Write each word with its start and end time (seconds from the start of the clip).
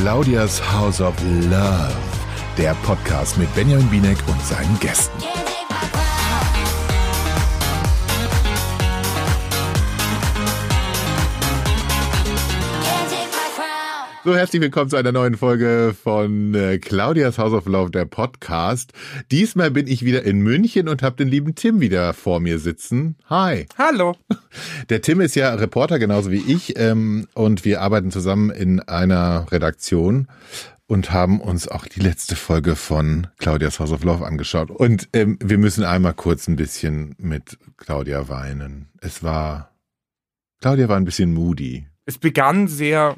Claudias 0.00 0.60
House 0.60 1.00
of 1.00 1.14
Love, 1.48 1.94
der 2.58 2.74
Podcast 2.84 3.38
mit 3.38 3.52
Benjamin 3.54 3.88
Binek 3.88 4.18
und 4.28 4.40
seinen 4.44 4.78
Gästen. 4.78 5.45
So, 14.26 14.34
herzlich 14.34 14.60
willkommen 14.60 14.90
zu 14.90 14.96
einer 14.96 15.12
neuen 15.12 15.36
Folge 15.36 15.94
von 16.02 16.52
äh, 16.52 16.78
Claudias 16.78 17.38
House 17.38 17.52
of 17.52 17.66
Love, 17.66 17.92
der 17.92 18.06
Podcast. 18.06 18.92
Diesmal 19.30 19.70
bin 19.70 19.86
ich 19.86 20.04
wieder 20.04 20.24
in 20.24 20.40
München 20.40 20.88
und 20.88 21.00
habe 21.04 21.14
den 21.14 21.28
lieben 21.28 21.54
Tim 21.54 21.78
wieder 21.78 22.12
vor 22.12 22.40
mir 22.40 22.58
sitzen. 22.58 23.14
Hi. 23.30 23.66
Hallo. 23.78 24.16
Der 24.88 25.00
Tim 25.00 25.20
ist 25.20 25.36
ja 25.36 25.54
Reporter 25.54 26.00
genauso 26.00 26.32
wie 26.32 26.42
ich 26.44 26.76
ähm, 26.76 27.28
und 27.34 27.64
wir 27.64 27.80
arbeiten 27.82 28.10
zusammen 28.10 28.50
in 28.50 28.80
einer 28.80 29.46
Redaktion 29.52 30.26
und 30.88 31.12
haben 31.12 31.40
uns 31.40 31.68
auch 31.68 31.86
die 31.86 32.00
letzte 32.00 32.34
Folge 32.34 32.74
von 32.74 33.28
Claudias 33.38 33.78
House 33.78 33.92
of 33.92 34.02
Love 34.02 34.26
angeschaut. 34.26 34.72
Und 34.72 35.08
ähm, 35.12 35.38
wir 35.40 35.58
müssen 35.58 35.84
einmal 35.84 36.14
kurz 36.14 36.48
ein 36.48 36.56
bisschen 36.56 37.14
mit 37.18 37.58
Claudia 37.76 38.28
weinen. 38.28 38.88
Es 39.00 39.22
war, 39.22 39.70
Claudia 40.60 40.88
war 40.88 40.96
ein 40.96 41.04
bisschen 41.04 41.32
moody. 41.32 41.86
Es 42.06 42.18
begann 42.18 42.66
sehr 42.66 43.14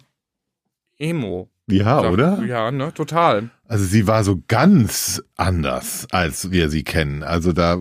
Emo. 0.98 1.48
Ja, 1.70 2.01
Sag- 2.02 2.12
oder? 2.12 2.43
Ja, 2.47 2.70
ne, 2.70 2.93
total. 2.95 3.51
Also 3.66 3.84
sie 3.84 4.07
war 4.07 4.25
so 4.25 4.41
ganz 4.48 5.23
anders, 5.37 6.07
als 6.11 6.51
wir 6.51 6.71
sie 6.71 6.83
kennen. 6.83 7.23
Also 7.23 7.52
da, 7.52 7.79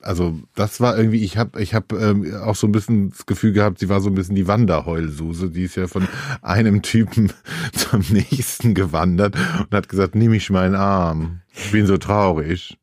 also 0.00 0.40
das 0.56 0.80
war 0.80 0.96
irgendwie, 0.98 1.22
ich 1.24 1.36
habe 1.36 1.62
ich 1.62 1.74
hab, 1.74 1.92
ähm, 1.92 2.34
auch 2.42 2.56
so 2.56 2.66
ein 2.66 2.72
bisschen 2.72 3.10
das 3.10 3.24
Gefühl 3.26 3.52
gehabt, 3.52 3.78
sie 3.78 3.88
war 3.88 4.00
so 4.00 4.10
ein 4.10 4.14
bisschen 4.16 4.34
die 4.34 4.48
Wanderheulsuse. 4.48 5.50
Die 5.50 5.62
ist 5.64 5.76
ja 5.76 5.86
von 5.86 6.08
einem 6.42 6.82
Typen 6.82 7.32
zum 7.72 8.00
nächsten 8.10 8.74
gewandert 8.74 9.36
und 9.60 9.72
hat 9.72 9.88
gesagt, 9.88 10.16
nimm 10.16 10.32
mich 10.32 10.50
meinen 10.50 10.74
Arm. 10.74 11.42
Ich 11.54 11.70
bin 11.70 11.86
so 11.86 11.98
traurig. 11.98 12.76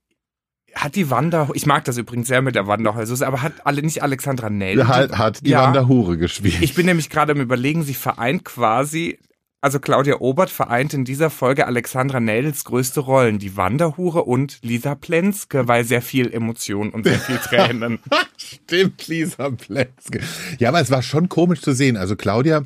Hat 0.75 0.95
die 0.95 1.09
Wander, 1.09 1.49
ich 1.55 1.65
mag 1.65 1.83
das 1.83 1.97
übrigens 1.97 2.27
sehr 2.29 2.41
mit 2.41 2.55
der 2.55 2.67
Wanderhäuser, 2.67 3.27
aber 3.27 3.41
hat 3.41 3.65
alle 3.65 3.81
nicht 3.81 4.03
Alexandra 4.03 4.49
Nell? 4.49 4.85
Hat, 4.85 5.17
hat 5.17 5.45
die 5.45 5.49
Ja. 5.49 5.63
Wanderhure 5.63 6.17
gespielt. 6.17 6.61
Ich 6.61 6.75
bin 6.75 6.85
nämlich 6.85 7.09
gerade 7.09 7.33
am 7.33 7.41
überlegen, 7.41 7.83
sie 7.83 7.95
vereint 7.95 8.45
quasi, 8.45 9.17
also 9.61 9.79
Claudia 9.79 10.21
Obert 10.21 10.49
vereint 10.49 10.93
in 10.93 11.03
dieser 11.03 11.29
Folge 11.29 11.67
Alexandra 11.67 12.19
Neldels 12.19 12.63
größte 12.63 13.01
Rollen, 13.01 13.39
die 13.39 13.57
Wanderhure 13.57 14.23
und 14.23 14.59
Lisa 14.61 14.95
Plenske, 14.95 15.67
weil 15.67 15.83
sehr 15.83 16.01
viel 16.01 16.31
Emotion 16.31 16.91
und 16.91 17.03
sehr 17.03 17.19
viel 17.19 17.37
Tränen. 17.37 17.99
Stimmt, 18.37 19.07
Lisa 19.07 19.49
Plätzke. 19.49 20.21
Ja, 20.59 20.69
aber 20.69 20.79
es 20.79 20.91
war 20.91 21.01
schon 21.01 21.27
komisch 21.27 21.61
zu 21.61 21.73
sehen. 21.73 21.97
Also 21.97 22.15
Claudia 22.15 22.63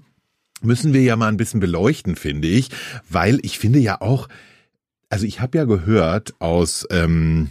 müssen 0.61 0.93
wir 0.93 1.01
ja 1.01 1.15
mal 1.15 1.29
ein 1.29 1.37
bisschen 1.37 1.59
beleuchten, 1.59 2.15
finde 2.15 2.47
ich, 2.47 2.69
weil 3.09 3.39
ich 3.41 3.57
finde 3.57 3.79
ja 3.79 3.99
auch, 3.99 4.29
also 5.09 5.25
ich 5.25 5.41
habe 5.41 5.57
ja 5.57 5.65
gehört 5.65 6.35
aus 6.39 6.87
ähm, 6.91 7.49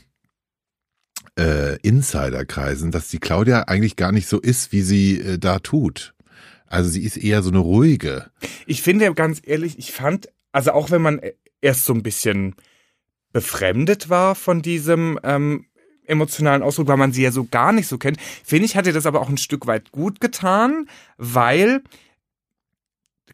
äh, 1.39 1.79
Insiderkreisen, 1.81 2.93
dass 2.93 3.09
die 3.09 3.19
Claudia 3.19 3.63
eigentlich 3.63 3.97
gar 3.97 4.13
nicht 4.13 4.29
so 4.29 4.41
ist, 4.41 4.73
wie 4.73 4.83
sie 4.83 5.19
äh, 5.19 5.39
da 5.39 5.59
tut. 5.59 6.15
Also 6.73 6.89
sie 6.89 7.05
ist 7.05 7.19
eher 7.19 7.43
so 7.43 7.51
eine 7.51 7.59
ruhige. 7.59 8.31
Ich 8.67 8.81
finde 8.81 9.13
ganz 9.13 9.43
ehrlich, 9.45 9.79
ich 9.79 9.93
fand, 9.93 10.31
also 10.53 10.73
auch 10.73 10.91
wenn 10.91 11.03
man 11.03 11.21
erst 11.61 11.85
so 11.85 11.93
ein 11.93 12.03
bisschen 12.03 12.55
befremdet 13.31 14.09
war 14.09 14.35
von 14.35 14.63
diesem 14.63 15.21
ähm, 15.23 15.67
emotionalen 16.07 16.63
Ausdruck, 16.63 16.89
weil 16.89 16.97
man 16.97 17.13
sie 17.13 17.25
ja 17.25 17.31
so 17.31 17.45
gar 17.45 17.73
nicht 17.73 17.89
so 17.89 17.99
kennt, 17.99 18.19
finde 18.43 18.65
ich, 18.65 18.75
hat 18.75 18.87
ihr 18.87 18.95
das 18.95 19.05
aber 19.05 19.21
auch 19.21 19.29
ein 19.29 19.37
Stück 19.37 19.67
weit 19.67 19.93
gut 19.93 20.19
getan, 20.23 20.89
weil 21.19 21.83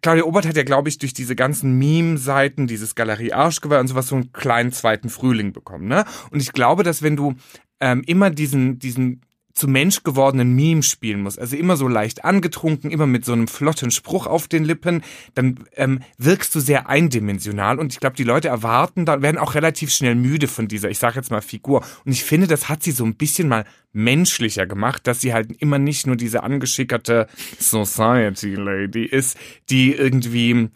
Claudia 0.02 0.24
Obert 0.24 0.46
hat 0.46 0.56
ja, 0.56 0.64
glaube 0.64 0.88
ich, 0.88 0.98
durch 0.98 1.14
diese 1.14 1.36
ganzen 1.36 1.78
Meme-Seiten, 1.78 2.66
dieses 2.66 2.96
Galerie 2.96 3.32
Arschgeweih 3.32 3.78
und 3.78 3.86
sowas 3.86 4.08
so 4.08 4.16
einen 4.16 4.32
kleinen 4.32 4.72
zweiten 4.72 5.10
Frühling 5.10 5.52
bekommen, 5.52 5.86
ne? 5.86 6.04
Und 6.32 6.40
ich 6.40 6.52
glaube, 6.52 6.82
dass 6.82 7.02
wenn 7.02 7.14
du 7.14 7.36
ähm, 7.78 8.02
immer 8.04 8.30
diesen, 8.30 8.80
diesen 8.80 9.22
zu 9.58 9.68
Mensch 9.68 10.02
gewordenen 10.04 10.54
Meme 10.54 10.82
spielen 10.82 11.22
musst, 11.22 11.38
also 11.38 11.56
immer 11.56 11.76
so 11.76 11.88
leicht 11.88 12.24
angetrunken, 12.24 12.90
immer 12.90 13.06
mit 13.06 13.24
so 13.24 13.32
einem 13.32 13.48
flotten 13.48 13.90
Spruch 13.90 14.26
auf 14.26 14.48
den 14.48 14.64
Lippen, 14.64 15.02
dann 15.34 15.64
ähm, 15.74 16.00
wirkst 16.16 16.54
du 16.54 16.60
sehr 16.60 16.88
eindimensional 16.88 17.78
und 17.78 17.92
ich 17.92 18.00
glaube, 18.00 18.16
die 18.16 18.24
Leute 18.24 18.48
erwarten, 18.48 19.04
da 19.04 19.20
werden 19.20 19.38
auch 19.38 19.54
relativ 19.54 19.92
schnell 19.92 20.14
müde 20.14 20.48
von 20.48 20.68
dieser, 20.68 20.90
ich 20.90 20.98
sage 20.98 21.16
jetzt 21.16 21.30
mal 21.30 21.42
Figur. 21.42 21.84
Und 22.04 22.12
ich 22.12 22.24
finde, 22.24 22.46
das 22.46 22.68
hat 22.68 22.82
sie 22.82 22.92
so 22.92 23.04
ein 23.04 23.16
bisschen 23.16 23.48
mal 23.48 23.64
menschlicher 23.92 24.66
gemacht, 24.66 25.06
dass 25.06 25.20
sie 25.20 25.34
halt 25.34 25.50
immer 25.60 25.78
nicht 25.78 26.06
nur 26.06 26.16
diese 26.16 26.42
angeschickerte 26.42 27.26
Society 27.58 28.54
Lady 28.54 29.04
ist, 29.04 29.36
die 29.70 29.92
irgendwie 29.92 30.70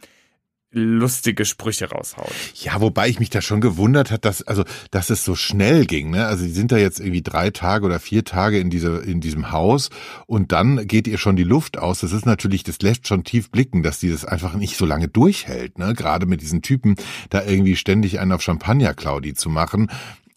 lustige 0.72 1.44
Sprüche 1.44 1.91
raushaut. 1.91 2.33
Ja, 2.55 2.81
wobei 2.81 3.09
ich 3.09 3.21
mich 3.21 3.31
da 3.31 3.41
schon 3.43 3.60
gewundert 3.60 4.10
hat, 4.10 4.25
dass 4.25 4.43
also 4.43 4.65
dass 4.91 5.10
es 5.10 5.25
so 5.25 5.34
schnell 5.34 5.87
ging. 5.87 6.10
Ne? 6.10 6.27
Also 6.27 6.44
sie 6.44 6.53
sind 6.53 6.72
da 6.72 6.78
jetzt 6.78 6.99
irgendwie 6.99 7.22
drei 7.22 7.50
Tage 7.50 7.84
oder 7.84 8.00
vier 8.00 8.25
Tage 8.25 8.59
in 8.59 8.71
diese 8.71 8.99
in 8.99 9.21
diesem 9.21 9.53
Haus 9.53 9.91
und 10.27 10.53
dann 10.53 10.87
geht 10.87 11.06
ihr 11.06 11.19
schon 11.19 11.37
die 11.37 11.44
Luft 11.44 11.78
aus. 11.78 12.00
Das 12.00 12.12
ist 12.12 12.27
natürlich, 12.27 12.65
das 12.65 12.81
lässt 12.81 13.06
schon 13.06 13.25
tief 13.25 13.50
blicken, 13.50 13.83
dass 13.83 14.00
die 14.00 14.10
das 14.10 14.25
einfach 14.25 14.55
nicht 14.55 14.77
so 14.77 14.87
lange 14.87 15.09
durchhält. 15.09 15.78
Ne? 15.78 15.94
Gerade 15.94 16.27
mit 16.27 16.41
diesen 16.41 16.62
Typen 16.62 16.97
da 17.31 17.44
irgendwie 17.44 17.77
ständig 17.77 18.19
einen 18.19 18.33
auf 18.33 18.43
Champagner 18.43 18.94
Claudi 18.94 19.34
zu 19.34 19.50
machen. 19.50 19.91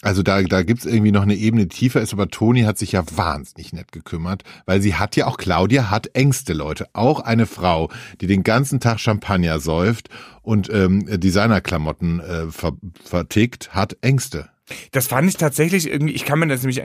Also 0.06 0.22
da, 0.22 0.44
da 0.44 0.62
gibt's 0.62 0.86
irgendwie 0.86 1.12
noch 1.12 1.24
eine 1.24 1.34
Ebene 1.34 1.68
tiefer 1.68 2.00
ist, 2.00 2.14
aber 2.14 2.28
Toni 2.28 2.62
hat 2.62 2.78
sich 2.78 2.92
ja 2.92 3.04
wahnsinnig 3.16 3.74
nett 3.74 3.92
gekümmert, 3.92 4.44
weil 4.68 4.80
sie 4.80 4.94
hat 4.94 5.16
ja 5.16 5.26
auch, 5.26 5.38
Claudia 5.38 5.90
hat 5.90 6.12
Ängste, 6.14 6.54
Leute. 6.54 6.86
Auch 6.94 7.22
eine 7.22 7.48
Frau, 7.48 7.90
die 8.22 8.28
den 8.28 8.44
ganzen 8.44 8.80
Tag 8.80 9.00
Champagner 9.00 9.60
säuft 9.60 10.10
und 10.44 10.70
ähm, 10.72 11.08
Designerklamotten 11.08 12.20
äh, 12.20 12.52
ver 12.52 12.74
vertickt, 13.04 13.74
hat 13.74 13.98
Ängste. 14.02 14.50
Das 14.92 15.08
fand 15.08 15.28
ich 15.28 15.38
tatsächlich 15.38 15.90
irgendwie, 15.90 16.14
ich 16.14 16.24
kann 16.24 16.38
mir 16.38 16.48
das 16.48 16.62
nämlich, 16.62 16.84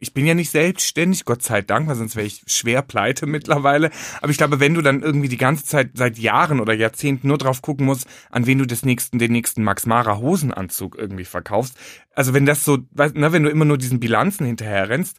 ich 0.00 0.12
bin 0.12 0.26
ja 0.26 0.34
nicht 0.34 0.50
selbstständig, 0.50 1.24
Gott 1.24 1.42
sei 1.42 1.62
Dank, 1.62 1.88
weil 1.88 1.96
sonst 1.96 2.16
wäre 2.16 2.26
ich 2.26 2.42
schwer 2.46 2.82
pleite 2.82 3.26
mittlerweile. 3.26 3.90
Aber 4.20 4.30
ich 4.30 4.36
glaube, 4.36 4.60
wenn 4.60 4.74
du 4.74 4.82
dann 4.82 5.02
irgendwie 5.02 5.28
die 5.28 5.36
ganze 5.36 5.64
Zeit 5.64 5.92
seit 5.94 6.18
Jahren 6.18 6.60
oder 6.60 6.74
Jahrzehnten 6.74 7.28
nur 7.28 7.38
drauf 7.38 7.62
gucken 7.62 7.86
musst, 7.86 8.06
an 8.30 8.46
wen 8.46 8.58
du 8.58 8.66
das 8.66 8.84
nächsten, 8.84 9.18
den 9.18 9.32
nächsten 9.32 9.62
Max 9.62 9.86
Mara 9.86 10.18
Hosenanzug 10.18 10.96
irgendwie 10.96 11.24
verkaufst, 11.24 11.76
also 12.14 12.34
wenn 12.34 12.46
das 12.46 12.64
so, 12.64 12.78
ne, 12.94 13.32
wenn 13.32 13.42
du 13.42 13.50
immer 13.50 13.64
nur 13.64 13.78
diesen 13.78 14.00
Bilanzen 14.00 14.46
hinterher 14.46 14.88
rennst, 14.88 15.18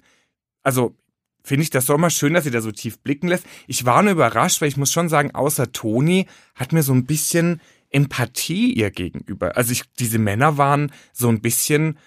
also 0.61 0.95
finde 1.43 1.63
ich 1.63 1.69
das 1.69 1.85
doch 1.85 1.95
immer 1.95 2.09
schön, 2.09 2.33
dass 2.33 2.43
sie 2.43 2.51
da 2.51 2.61
so 2.61 2.71
tief 2.71 2.99
blicken 2.99 3.27
lässt. 3.27 3.45
Ich 3.67 3.85
war 3.85 4.01
nur 4.01 4.13
überrascht, 4.13 4.61
weil 4.61 4.67
ich 4.67 4.77
muss 4.77 4.91
schon 4.91 5.09
sagen, 5.09 5.31
außer 5.33 5.71
Toni 5.71 6.27
hat 6.55 6.73
mir 6.73 6.83
so 6.83 6.93
ein 6.93 7.05
bisschen 7.05 7.61
Empathie 7.91 8.73
ihr 8.73 8.91
gegenüber. 8.91 9.55
Also 9.55 9.71
ich, 9.71 9.83
diese 9.99 10.17
Männer 10.17 10.57
waren 10.57 10.91
so 11.13 11.29
ein 11.29 11.41
bisschen 11.41 11.97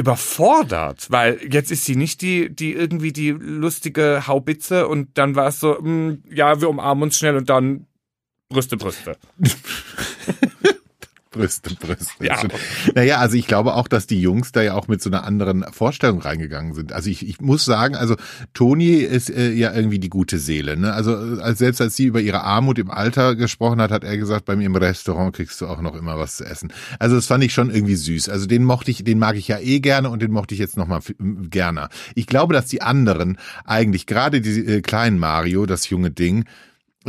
überfordert, 0.00 1.06
weil 1.10 1.38
jetzt 1.50 1.70
ist 1.70 1.84
sie 1.84 1.94
nicht 1.94 2.22
die, 2.22 2.54
die 2.54 2.72
irgendwie 2.72 3.12
die 3.12 3.30
lustige 3.30 4.26
Haubitze 4.26 4.88
und 4.88 5.16
dann 5.18 5.36
war 5.36 5.48
es 5.48 5.60
so, 5.60 5.74
mm, 5.74 6.24
ja, 6.30 6.60
wir 6.60 6.68
umarmen 6.70 7.04
uns 7.04 7.18
schnell 7.18 7.36
und 7.36 7.50
dann 7.50 7.86
Brüste, 8.48 8.76
Brüste. 8.76 9.16
Brüste, 11.40 11.74
Brüste. 11.74 12.24
Ja. 12.24 12.38
Naja, 12.94 13.18
also 13.18 13.36
ich 13.36 13.46
glaube 13.46 13.74
auch, 13.74 13.88
dass 13.88 14.06
die 14.06 14.20
Jungs 14.20 14.52
da 14.52 14.62
ja 14.62 14.74
auch 14.74 14.88
mit 14.88 15.02
so 15.02 15.10
einer 15.10 15.24
anderen 15.24 15.64
Vorstellung 15.72 16.20
reingegangen 16.20 16.74
sind. 16.74 16.92
Also 16.92 17.10
ich, 17.10 17.26
ich 17.28 17.40
muss 17.40 17.64
sagen, 17.64 17.96
also 17.96 18.16
Toni 18.54 18.96
ist 18.96 19.30
äh, 19.30 19.52
ja 19.52 19.72
irgendwie 19.74 19.98
die 19.98 20.08
gute 20.08 20.38
Seele. 20.38 20.76
Ne? 20.76 20.92
Also 20.92 21.12
äh, 21.12 21.40
als, 21.40 21.58
selbst 21.58 21.80
als 21.80 21.96
sie 21.96 22.04
über 22.04 22.20
ihre 22.20 22.42
Armut 22.42 22.78
im 22.78 22.90
Alter 22.90 23.36
gesprochen 23.36 23.80
hat, 23.80 23.90
hat 23.90 24.04
er 24.04 24.16
gesagt, 24.16 24.44
bei 24.44 24.56
mir 24.56 24.66
im 24.66 24.76
Restaurant 24.76 25.34
kriegst 25.34 25.60
du 25.60 25.66
auch 25.66 25.80
noch 25.80 25.94
immer 25.94 26.18
was 26.18 26.36
zu 26.36 26.44
essen. 26.44 26.72
Also 26.98 27.16
das 27.16 27.26
fand 27.26 27.44
ich 27.44 27.52
schon 27.52 27.70
irgendwie 27.70 27.96
süß. 27.96 28.28
Also 28.28 28.46
den 28.46 28.64
mochte 28.64 28.90
ich, 28.90 29.04
den 29.04 29.18
mag 29.18 29.36
ich 29.36 29.48
ja 29.48 29.58
eh 29.58 29.80
gerne 29.80 30.10
und 30.10 30.22
den 30.22 30.32
mochte 30.32 30.54
ich 30.54 30.60
jetzt 30.60 30.76
noch 30.76 30.86
mal 30.86 31.00
gerne. 31.50 31.88
Ich 32.14 32.26
glaube, 32.26 32.54
dass 32.54 32.66
die 32.66 32.82
anderen 32.82 33.38
eigentlich 33.64 34.06
gerade 34.06 34.40
die 34.40 34.66
äh, 34.66 34.80
kleinen 34.80 35.18
Mario, 35.18 35.66
das 35.66 35.88
junge 35.88 36.10
Ding, 36.10 36.44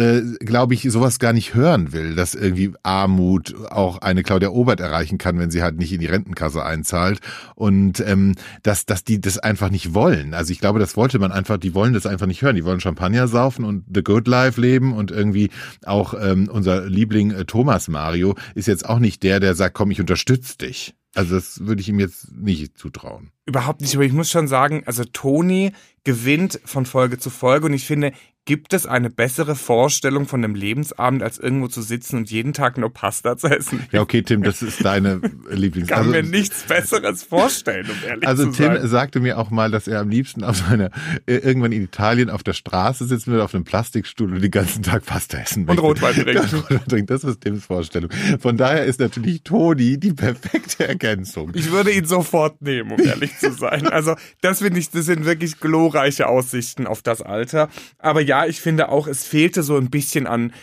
äh, 0.01 0.22
glaube 0.39 0.73
ich, 0.73 0.84
sowas 0.89 1.19
gar 1.19 1.34
nicht 1.34 1.53
hören 1.53 1.93
will, 1.93 2.16
dass 2.16 2.35
irgendwie 2.35 2.73
Armut 2.84 3.55
auch 3.70 3.99
eine 3.99 4.23
Claudia 4.23 4.49
Obert 4.49 4.79
erreichen 4.79 5.17
kann, 5.17 5.40
wenn 5.40 5.52
sie 5.52 5.61
halt 5.61 5.78
nicht 5.78 5.93
in 5.93 5.99
die 5.99 6.08
Rentenkasse 6.08 6.66
einzahlt 6.66 7.20
und 7.55 7.99
ähm, 8.02 8.35
dass, 8.64 8.85
dass 8.85 9.03
die 9.03 9.22
das 9.22 9.37
einfach 9.37 9.70
nicht 9.70 9.93
wollen. 9.93 10.34
Also 10.34 10.52
ich 10.52 10.59
glaube, 10.59 10.79
das 10.79 10.97
wollte 10.97 11.20
man 11.20 11.31
einfach, 11.31 11.58
die 11.58 11.73
wollen 11.73 11.93
das 11.93 12.05
einfach 12.05 12.28
nicht 12.28 12.41
hören. 12.41 12.55
Die 12.55 12.66
wollen 12.66 12.81
Champagner 12.81 13.28
saufen 13.28 13.64
und 13.64 13.85
The 13.93 14.03
Good 14.03 14.28
Life 14.28 14.59
leben 14.59 14.93
und 14.93 15.11
irgendwie 15.11 15.49
auch 15.85 16.14
ähm, 16.20 16.49
unser 16.52 16.90
Liebling 16.90 17.31
äh, 17.31 17.46
Thomas 17.46 17.87
Mario 17.87 18.35
ist 18.55 18.67
jetzt 18.67 18.87
auch 18.87 18.99
nicht 18.99 19.23
der, 19.23 19.40
der 19.40 19.55
sagt, 19.55 19.76
komm, 19.76 19.91
ich 19.91 19.99
unterstütze 19.99 20.58
dich. 20.58 20.96
Also 21.14 21.35
das 21.35 21.66
würde 21.66 21.81
ich 21.81 21.90
ihm 21.90 21.99
jetzt 21.99 22.31
nicht 22.31 22.78
zutrauen. 22.78 23.31
Überhaupt 23.46 23.81
nicht, 23.81 23.93
aber 23.96 24.05
ich 24.05 24.14
muss 24.14 24.29
schon 24.29 24.47
sagen, 24.47 24.84
also 24.85 25.03
Toni 25.03 25.73
gewinnt 26.05 26.61
von 26.64 26.85
Folge 26.85 27.17
zu 27.17 27.29
Folge 27.29 27.66
und 27.66 27.73
ich 27.73 27.85
finde, 27.85 28.14
Gibt 28.46 28.73
es 28.73 28.88
eine 28.88 29.11
bessere 29.11 29.55
Vorstellung 29.55 30.26
von 30.26 30.43
einem 30.43 30.55
Lebensabend, 30.55 31.22
als 31.22 31.38
irgendwo 31.38 31.67
zu 31.67 31.84
sitzen 31.84 32.17
und 32.17 32.32
jeden 32.32 32.53
Tag 32.53 32.76
nur 32.76 32.91
Pasta 32.91 33.38
zu 33.38 33.46
essen? 33.46 33.85
Ja, 33.91 34.02
okay, 34.02 34.23
Tim, 34.23 34.41
das 34.41 34.64
ist 34.64 34.84
deine 34.84 35.22
Lieblings. 35.52 35.90
Ich 35.90 35.93
kann 35.93 36.08
also, 36.08 36.11
mir 36.11 36.23
nichts 36.23 36.64
Besseres 36.64 37.22
vorstellen, 37.22 37.88
um 37.88 38.09
ehrlich 38.09 38.28
also 38.28 38.47
zu 38.47 38.53
sein. 38.53 38.70
Also 38.72 38.82
Tim 38.82 38.90
sagte 38.90 39.20
mir 39.20 39.38
auch 39.38 39.52
mal, 39.52 39.70
dass 39.70 39.88
er 39.88 39.99
am 39.99 40.09
liebsten 40.09 40.43
auf 40.43 40.58
seiner, 40.58 40.90
äh, 41.28 41.35
irgendwann 41.35 41.72
in 41.72 41.84
Italien 41.84 42.32
auf 42.32 42.41
der 42.41 42.53
Straße 42.53 43.05
sitzen 43.05 43.32
würde, 43.32 43.43
auf 43.43 43.53
einem 43.53 43.64
Plastikstuhl 43.64 44.34
und 44.34 44.41
den 44.41 44.49
ganzen 44.49 44.82
Tag 44.82 45.05
Pasta 45.05 45.38
essen 45.38 45.66
möchte. 45.66 45.82
Und 45.84 46.02
Rotwein 46.02 46.16
trinken. 46.16 47.05
Das 47.05 47.23
ist 47.23 47.41
Tims 47.41 47.66
Vorstellung. 47.66 48.09
Von 48.40 48.58
daher 48.58 48.85
ist 48.85 48.99
natürlich 48.99 49.43
Toni 49.43 49.99
die 49.99 50.14
perfekte 50.14 50.88
Ergänzung. 50.88 51.52
Ich 51.53 51.72
würde 51.72 51.91
ihn 51.91 52.05
sofort 52.05 52.59
nehmen, 52.61 52.91
um 52.91 52.99
ehrlich 52.99 53.38
zu 53.38 53.52
sein. 53.52 53.88
Also 53.88 54.16
das 54.41 54.59
finde 54.59 54.79
ich, 54.79 54.90
das 54.90 55.05
sind 55.05 55.26
wirklich 55.26 55.59
glorreiche 55.59 56.28
Aussichten 56.28 56.88
auf 56.88 57.03
das 57.03 57.22
Alter. 57.22 57.70
Aber 57.99 58.22
ja, 58.22 58.30
ich 58.47 58.61
finde 58.61 58.89
auch, 58.89 59.07
es 59.07 59.23
fehlte 59.23 59.63
so 59.63 59.78
ein 59.78 59.89
bisschen 59.89 60.28
an 60.28 60.53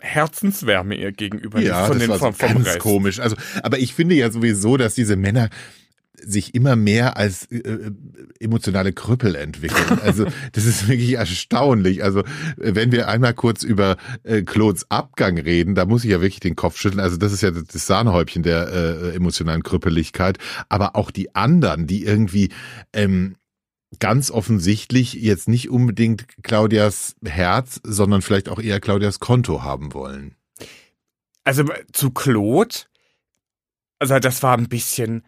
Herzenswärme 0.00 0.96
ihr 0.96 1.12
gegenüber 1.12 1.60
ja, 1.60 1.86
von 1.86 1.98
das 1.98 2.02
den 2.02 2.10
war 2.10 2.18
so 2.18 2.32
vom, 2.32 2.54
ganz 2.54 2.66
Rest. 2.66 2.78
komisch. 2.80 3.20
Also, 3.20 3.36
aber 3.62 3.78
ich 3.78 3.94
finde 3.94 4.14
ja 4.14 4.30
sowieso, 4.30 4.76
dass 4.76 4.94
diese 4.94 5.16
Männer 5.16 5.48
sich 6.18 6.54
immer 6.54 6.76
mehr 6.76 7.16
als 7.16 7.44
äh, 7.50 7.58
äh 7.58 7.90
emotionale 8.40 8.92
Krüppel 8.92 9.34
entwickeln. 9.34 9.98
Also 10.02 10.26
das 10.52 10.64
ist 10.64 10.88
wirklich 10.88 11.12
erstaunlich. 11.14 12.02
Also 12.02 12.22
wenn 12.56 12.92
wir 12.92 13.08
einmal 13.08 13.34
kurz 13.34 13.62
über 13.62 13.96
äh, 14.24 14.42
Claudes 14.42 14.90
Abgang 14.90 15.38
reden, 15.38 15.74
da 15.74 15.84
muss 15.84 16.04
ich 16.04 16.10
ja 16.10 16.20
wirklich 16.20 16.40
den 16.40 16.56
Kopf 16.56 16.78
schütteln. 16.78 17.00
Also 17.00 17.16
das 17.16 17.32
ist 17.32 17.42
ja 17.42 17.50
das 17.50 17.86
Sahnehäubchen 17.86 18.42
der 18.42 18.68
äh, 18.68 19.16
emotionalen 19.16 19.62
Krüppeligkeit. 19.62 20.38
Aber 20.68 20.96
auch 20.96 21.10
die 21.10 21.34
anderen, 21.34 21.86
die 21.86 22.04
irgendwie 22.04 22.50
ähm, 22.92 23.36
ganz 23.98 24.30
offensichtlich 24.30 25.14
jetzt 25.14 25.48
nicht 25.48 25.70
unbedingt 25.70 26.26
Claudias 26.42 27.16
Herz, 27.24 27.80
sondern 27.82 28.22
vielleicht 28.22 28.48
auch 28.48 28.58
eher 28.58 28.80
Claudias 28.80 29.20
Konto 29.20 29.62
haben 29.62 29.94
wollen. 29.94 30.34
Also 31.44 31.64
zu 31.92 32.10
Claude, 32.10 32.74
also 33.98 34.18
das 34.18 34.42
war 34.42 34.56
ein 34.58 34.68
bisschen, 34.68 35.24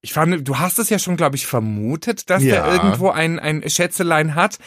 ich 0.00 0.12
fand, 0.12 0.46
du 0.46 0.58
hast 0.58 0.78
es 0.78 0.90
ja 0.90 0.98
schon, 0.98 1.16
glaube 1.16 1.36
ich, 1.36 1.46
vermutet, 1.46 2.30
dass 2.30 2.42
ja. 2.42 2.62
der 2.62 2.72
irgendwo 2.72 3.10
ein, 3.10 3.38
ein 3.38 3.68
Schätzelein 3.68 4.34
hat. 4.34 4.58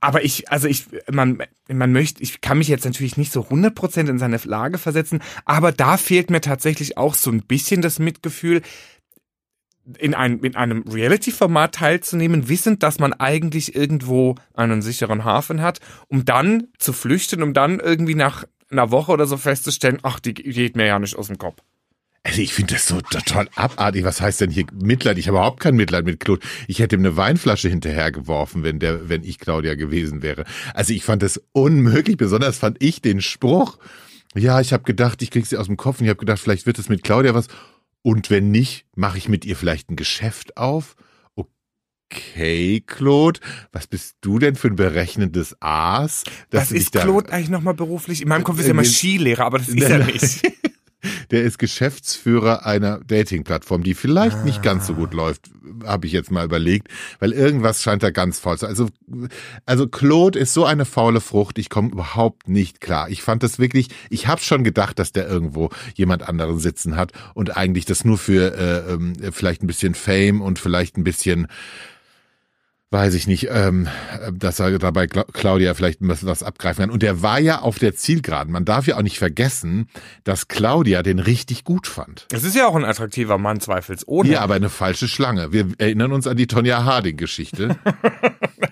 Aber 0.00 0.24
ich, 0.24 0.50
also 0.50 0.68
ich, 0.68 0.86
man, 1.10 1.42
man 1.68 1.92
möchte, 1.92 2.22
ich 2.22 2.40
kann 2.40 2.58
mich 2.58 2.68
jetzt 2.68 2.84
natürlich 2.84 3.16
nicht 3.16 3.32
so 3.32 3.42
100% 3.42 4.08
in 4.08 4.18
seine 4.18 4.40
Lage 4.44 4.78
versetzen, 4.78 5.20
aber 5.44 5.72
da 5.72 5.96
fehlt 5.96 6.30
mir 6.30 6.40
tatsächlich 6.40 6.96
auch 6.96 7.14
so 7.14 7.30
ein 7.30 7.42
bisschen 7.42 7.82
das 7.82 7.98
Mitgefühl, 7.98 8.62
in, 9.98 10.14
ein, 10.14 10.40
in 10.40 10.56
einem 10.56 10.82
Reality-Format 10.82 11.76
teilzunehmen, 11.76 12.48
wissend, 12.48 12.82
dass 12.82 12.98
man 12.98 13.12
eigentlich 13.12 13.74
irgendwo 13.74 14.34
einen 14.54 14.82
sicheren 14.82 15.24
Hafen 15.24 15.62
hat, 15.62 15.80
um 16.08 16.24
dann 16.24 16.68
zu 16.78 16.92
flüchten, 16.92 17.42
um 17.42 17.54
dann 17.54 17.80
irgendwie 17.80 18.14
nach 18.14 18.44
einer 18.70 18.90
Woche 18.90 19.12
oder 19.12 19.26
so 19.26 19.36
festzustellen, 19.36 19.98
ach, 20.02 20.20
die 20.20 20.34
geht 20.34 20.76
mir 20.76 20.86
ja 20.86 20.98
nicht 20.98 21.16
aus 21.16 21.28
dem 21.28 21.38
Kopf. 21.38 21.62
Also 22.24 22.42
ich 22.42 22.52
finde 22.52 22.74
das 22.74 22.86
so 22.86 23.00
total 23.00 23.48
abartig. 23.54 24.04
Was 24.04 24.20
heißt 24.20 24.42
denn 24.42 24.50
hier 24.50 24.66
Mitleid? 24.74 25.16
Ich 25.16 25.28
habe 25.28 25.38
überhaupt 25.38 25.60
kein 25.60 25.76
Mitleid 25.76 26.04
mit 26.04 26.20
Claude. 26.20 26.46
Ich 26.66 26.78
hätte 26.78 26.96
ihm 26.96 27.00
eine 27.00 27.16
Weinflasche 27.16 27.70
hinterhergeworfen, 27.70 28.62
wenn 28.62 28.78
der, 28.80 29.08
wenn 29.08 29.24
ich 29.24 29.38
Claudia 29.38 29.76
gewesen 29.76 30.20
wäre. 30.20 30.44
Also 30.74 30.92
ich 30.92 31.04
fand 31.04 31.22
das 31.22 31.40
unmöglich. 31.52 32.18
Besonders 32.18 32.58
fand 32.58 32.82
ich 32.82 33.00
den 33.00 33.22
Spruch. 33.22 33.78
Ja, 34.34 34.60
ich 34.60 34.74
habe 34.74 34.82
gedacht, 34.82 35.22
ich 35.22 35.30
krieg 35.30 35.46
sie 35.46 35.56
aus 35.56 35.66
dem 35.66 35.78
Kopf 35.78 36.00
und 36.00 36.04
ich 36.04 36.10
habe 36.10 36.18
gedacht, 36.18 36.38
vielleicht 36.38 36.66
wird 36.66 36.78
es 36.78 36.90
mit 36.90 37.02
Claudia 37.02 37.34
was. 37.34 37.48
Und 38.02 38.30
wenn 38.30 38.50
nicht, 38.50 38.86
mache 38.94 39.18
ich 39.18 39.28
mit 39.28 39.44
ihr 39.44 39.56
vielleicht 39.56 39.90
ein 39.90 39.96
Geschäft 39.96 40.56
auf? 40.56 40.96
Okay, 42.10 42.82
Claude, 42.86 43.40
was 43.70 43.86
bist 43.86 44.16
du 44.22 44.38
denn 44.38 44.56
für 44.56 44.68
ein 44.68 44.76
berechnendes 44.76 45.60
Aas? 45.60 46.24
Was 46.50 46.72
ist 46.72 46.92
Claude 46.92 47.30
eigentlich 47.30 47.50
nochmal 47.50 47.74
beruflich? 47.74 48.22
In 48.22 48.28
meinem 48.28 48.44
Kopf 48.44 48.58
ist 48.58 48.64
er 48.64 48.70
immer 48.70 48.84
Skilehrer, 48.84 49.44
aber 49.44 49.58
das 49.58 49.68
ist 49.68 49.82
er 49.82 50.04
nicht. 50.04 50.42
Der 51.30 51.42
ist 51.44 51.58
Geschäftsführer 51.58 52.66
einer 52.66 53.00
Dating-Plattform, 53.00 53.82
die 53.82 53.94
vielleicht 53.94 54.38
ah. 54.38 54.44
nicht 54.44 54.62
ganz 54.62 54.86
so 54.86 54.94
gut 54.94 55.12
läuft, 55.12 55.50
habe 55.84 56.06
ich 56.06 56.12
jetzt 56.12 56.30
mal 56.30 56.44
überlegt, 56.44 56.88
weil 57.18 57.32
irgendwas 57.32 57.82
scheint 57.82 58.02
da 58.02 58.10
ganz 58.10 58.38
faul 58.38 58.58
zu 58.58 58.66
sein. 58.66 58.70
Also, 58.70 58.88
also 59.66 59.88
Claude 59.88 60.38
ist 60.38 60.54
so 60.54 60.64
eine 60.64 60.84
faule 60.84 61.20
Frucht, 61.20 61.58
ich 61.58 61.70
komme 61.70 61.90
überhaupt 61.90 62.48
nicht 62.48 62.80
klar. 62.80 63.08
Ich 63.08 63.22
fand 63.22 63.42
das 63.42 63.58
wirklich, 63.58 63.88
ich 64.10 64.26
habe 64.26 64.40
schon 64.40 64.64
gedacht, 64.64 64.98
dass 64.98 65.12
der 65.12 65.28
irgendwo 65.28 65.70
jemand 65.94 66.28
anderen 66.28 66.58
sitzen 66.58 66.96
hat 66.96 67.12
und 67.34 67.56
eigentlich 67.56 67.84
das 67.84 68.04
nur 68.04 68.18
für 68.18 68.54
äh, 68.54 68.92
ähm, 68.92 69.14
vielleicht 69.32 69.62
ein 69.62 69.66
bisschen 69.66 69.94
Fame 69.94 70.40
und 70.40 70.58
vielleicht 70.58 70.96
ein 70.96 71.04
bisschen 71.04 71.48
weiß 72.90 73.14
ich 73.14 73.26
nicht, 73.26 73.48
ähm, 73.50 73.88
dass 74.32 74.60
er 74.60 74.78
dabei 74.78 75.06
Claudia 75.06 75.74
vielleicht 75.74 75.98
was 76.00 76.42
abgreifen 76.42 76.82
kann. 76.82 76.90
Und 76.90 77.02
der 77.02 77.22
war 77.22 77.38
ja 77.38 77.60
auf 77.60 77.78
der 77.78 77.94
Zielgeraden. 77.94 78.52
Man 78.52 78.64
darf 78.64 78.86
ja 78.86 78.96
auch 78.96 79.02
nicht 79.02 79.18
vergessen, 79.18 79.88
dass 80.24 80.48
Claudia 80.48 81.02
den 81.02 81.18
richtig 81.18 81.64
gut 81.64 81.86
fand. 81.86 82.26
Es 82.32 82.44
ist 82.44 82.56
ja 82.56 82.66
auch 82.66 82.76
ein 82.76 82.84
attraktiver 82.84 83.36
Mann, 83.36 83.60
zweifelsohne. 83.60 84.30
Ja, 84.30 84.40
aber 84.40 84.54
eine 84.54 84.70
falsche 84.70 85.08
Schlange. 85.08 85.52
Wir 85.52 85.68
erinnern 85.78 86.12
uns 86.12 86.26
an 86.26 86.36
die 86.36 86.46
Tonja 86.46 86.84
Harding-Geschichte. 86.84 87.76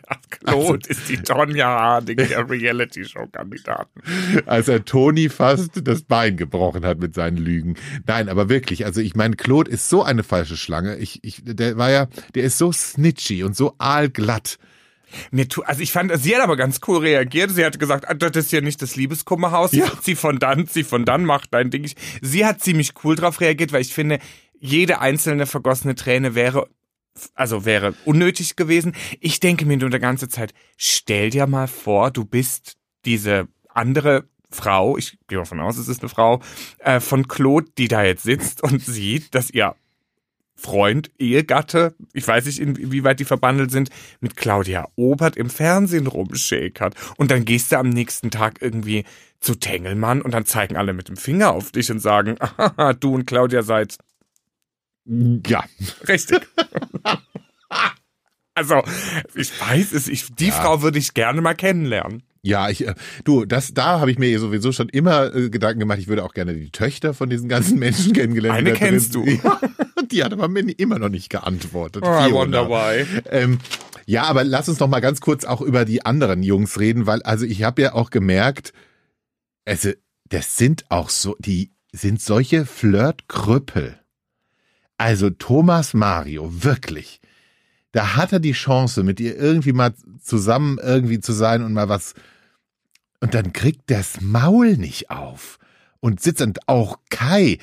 Claude 0.46 0.88
also, 0.88 1.00
ist 1.00 1.08
die 1.08 1.16
Tonja 1.16 1.66
Harding 1.66 2.16
der 2.16 2.48
Reality-Show-Kandidaten. 2.48 4.00
Als 4.46 4.68
er 4.68 4.84
Toni 4.84 5.28
fast 5.28 5.86
das 5.86 6.02
Bein 6.02 6.36
gebrochen 6.36 6.84
hat 6.84 6.98
mit 6.98 7.14
seinen 7.14 7.36
Lügen. 7.36 7.74
Nein, 8.06 8.28
aber 8.28 8.48
wirklich, 8.48 8.84
also 8.84 9.00
ich 9.00 9.14
meine, 9.14 9.36
Claude 9.36 9.70
ist 9.70 9.88
so 9.88 10.02
eine 10.02 10.22
falsche 10.22 10.56
Schlange. 10.56 10.96
Ich, 10.96 11.22
ich, 11.22 11.42
der 11.44 11.76
war 11.76 11.90
ja, 11.90 12.08
der 12.34 12.44
ist 12.44 12.58
so 12.58 12.72
snitchy 12.72 13.42
und 13.42 13.56
so 13.56 13.74
aalglatt. 13.78 14.58
Mir 15.30 15.48
tu, 15.48 15.62
also 15.62 15.82
ich 15.82 15.92
fand, 15.92 16.12
sie 16.20 16.34
hat 16.34 16.42
aber 16.42 16.56
ganz 16.56 16.80
cool 16.86 16.98
reagiert. 16.98 17.50
Sie 17.50 17.64
hat 17.64 17.78
gesagt, 17.78 18.08
ah, 18.08 18.14
das 18.14 18.36
ist 18.36 18.52
ja 18.52 18.60
nicht 18.60 18.82
das 18.82 18.96
Liebeskummerhaus. 18.96 19.72
Ja. 19.72 19.90
Sie 20.02 20.14
von 20.14 20.38
dann, 20.38 20.66
sie 20.66 20.84
von 20.84 21.04
dann 21.04 21.24
macht 21.24 21.52
dein 21.52 21.70
Ding. 21.70 21.88
Sie 22.20 22.44
hat 22.44 22.60
ziemlich 22.60 22.92
cool 23.04 23.16
drauf 23.16 23.40
reagiert, 23.40 23.72
weil 23.72 23.82
ich 23.82 23.94
finde, 23.94 24.18
jede 24.58 25.00
einzelne 25.00 25.46
vergossene 25.46 25.94
Träne 25.94 26.34
wäre 26.34 26.68
also 27.34 27.64
wäre 27.64 27.94
unnötig 28.04 28.56
gewesen. 28.56 28.94
Ich 29.20 29.40
denke 29.40 29.66
mir 29.66 29.76
nur 29.76 29.90
die 29.90 29.98
ganze 29.98 30.28
Zeit, 30.28 30.54
stell 30.76 31.30
dir 31.30 31.46
mal 31.46 31.68
vor, 31.68 32.10
du 32.10 32.24
bist 32.24 32.76
diese 33.04 33.48
andere 33.68 34.24
Frau, 34.50 34.96
ich 34.96 35.18
gehe 35.28 35.38
davon 35.38 35.60
aus, 35.60 35.76
es 35.76 35.88
ist 35.88 36.00
eine 36.02 36.08
Frau, 36.08 36.40
äh, 36.78 37.00
von 37.00 37.28
Claude, 37.28 37.70
die 37.78 37.88
da 37.88 38.02
jetzt 38.02 38.22
sitzt 38.22 38.62
und 38.62 38.82
sieht, 38.82 39.34
dass 39.34 39.50
ihr 39.50 39.74
Freund, 40.58 41.10
Ehegatte, 41.18 41.94
ich 42.14 42.26
weiß 42.26 42.46
nicht, 42.46 42.58
inwieweit 42.58 43.20
die 43.20 43.26
verbandelt 43.26 43.70
sind, 43.70 43.90
mit 44.20 44.36
Claudia 44.36 44.88
Obert 44.96 45.36
im 45.36 45.50
Fernsehen 45.50 46.06
rumschäkert. 46.06 46.94
Und 47.18 47.30
dann 47.30 47.44
gehst 47.44 47.72
du 47.72 47.78
am 47.78 47.90
nächsten 47.90 48.30
Tag 48.30 48.62
irgendwie 48.62 49.04
zu 49.38 49.54
Tengelmann 49.54 50.22
und 50.22 50.32
dann 50.32 50.46
zeigen 50.46 50.76
alle 50.76 50.94
mit 50.94 51.08
dem 51.08 51.18
Finger 51.18 51.52
auf 51.52 51.72
dich 51.72 51.90
und 51.90 51.98
sagen, 51.98 52.36
du 53.00 53.14
und 53.14 53.26
Claudia 53.26 53.62
seid 53.62 53.98
ja. 55.06 55.64
Richtig. 56.08 56.40
also, 58.54 58.82
ich 59.34 59.60
weiß 59.60 59.92
es, 59.92 60.08
ich, 60.08 60.34
die 60.34 60.48
ja. 60.48 60.52
Frau 60.52 60.82
würde 60.82 60.98
ich 60.98 61.14
gerne 61.14 61.40
mal 61.40 61.54
kennenlernen. 61.54 62.22
Ja, 62.46 62.68
ich, 62.68 62.86
äh, 62.86 62.94
du, 63.24 63.44
das, 63.44 63.74
da 63.74 63.98
habe 63.98 64.10
ich 64.12 64.18
mir 64.18 64.38
sowieso 64.38 64.70
schon 64.70 64.88
immer 64.88 65.34
äh, 65.34 65.50
Gedanken 65.50 65.80
gemacht. 65.80 65.98
Ich 65.98 66.06
würde 66.06 66.24
auch 66.24 66.32
gerne 66.32 66.54
die 66.54 66.70
Töchter 66.70 67.12
von 67.12 67.28
diesen 67.28 67.48
ganzen 67.48 67.78
Menschen 67.78 68.12
kennengelernt. 68.12 68.56
Eine 68.56 68.72
kennst 68.72 69.16
du. 69.16 69.24
Ja, 69.24 69.60
die 70.10 70.22
hat 70.22 70.32
aber 70.32 70.46
mir 70.46 70.62
immer 70.78 71.00
noch 71.00 71.08
nicht 71.08 71.28
geantwortet. 71.28 72.04
Oh, 72.06 72.08
I 72.08 72.32
wonder 72.32 72.68
why. 72.68 73.04
Ähm, 73.30 73.58
ja, 74.06 74.22
aber 74.24 74.44
lass 74.44 74.68
uns 74.68 74.78
noch 74.78 74.86
mal 74.86 75.00
ganz 75.00 75.20
kurz 75.20 75.44
auch 75.44 75.60
über 75.60 75.84
die 75.84 76.06
anderen 76.06 76.44
Jungs 76.44 76.78
reden, 76.78 77.06
weil 77.06 77.22
also 77.22 77.44
ich 77.44 77.64
habe 77.64 77.82
ja 77.82 77.94
auch 77.94 78.10
gemerkt, 78.10 78.72
also 79.64 79.90
das 80.28 80.56
sind 80.56 80.84
auch 80.88 81.10
so, 81.10 81.34
die 81.40 81.72
sind 81.92 82.22
solche 82.22 82.64
Flirtkrüppel. 82.64 83.98
Also 84.98 85.30
Thomas 85.30 85.94
Mario, 85.94 86.64
wirklich. 86.64 87.20
Da 87.92 88.16
hat 88.16 88.32
er 88.32 88.40
die 88.40 88.52
Chance, 88.52 89.02
mit 89.02 89.20
ihr 89.20 89.36
irgendwie 89.36 89.72
mal 89.72 89.94
zusammen 90.20 90.78
irgendwie 90.82 91.20
zu 91.20 91.32
sein 91.32 91.62
und 91.62 91.72
mal 91.72 91.88
was. 91.88 92.14
Und 93.20 93.34
dann 93.34 93.52
kriegt 93.52 93.90
das 93.90 94.20
Maul 94.20 94.76
nicht 94.76 95.10
auf. 95.10 95.58
Und 96.00 96.20
sitzt 96.20 96.42
und 96.42 96.68
auch 96.68 96.98
Kai 97.10 97.58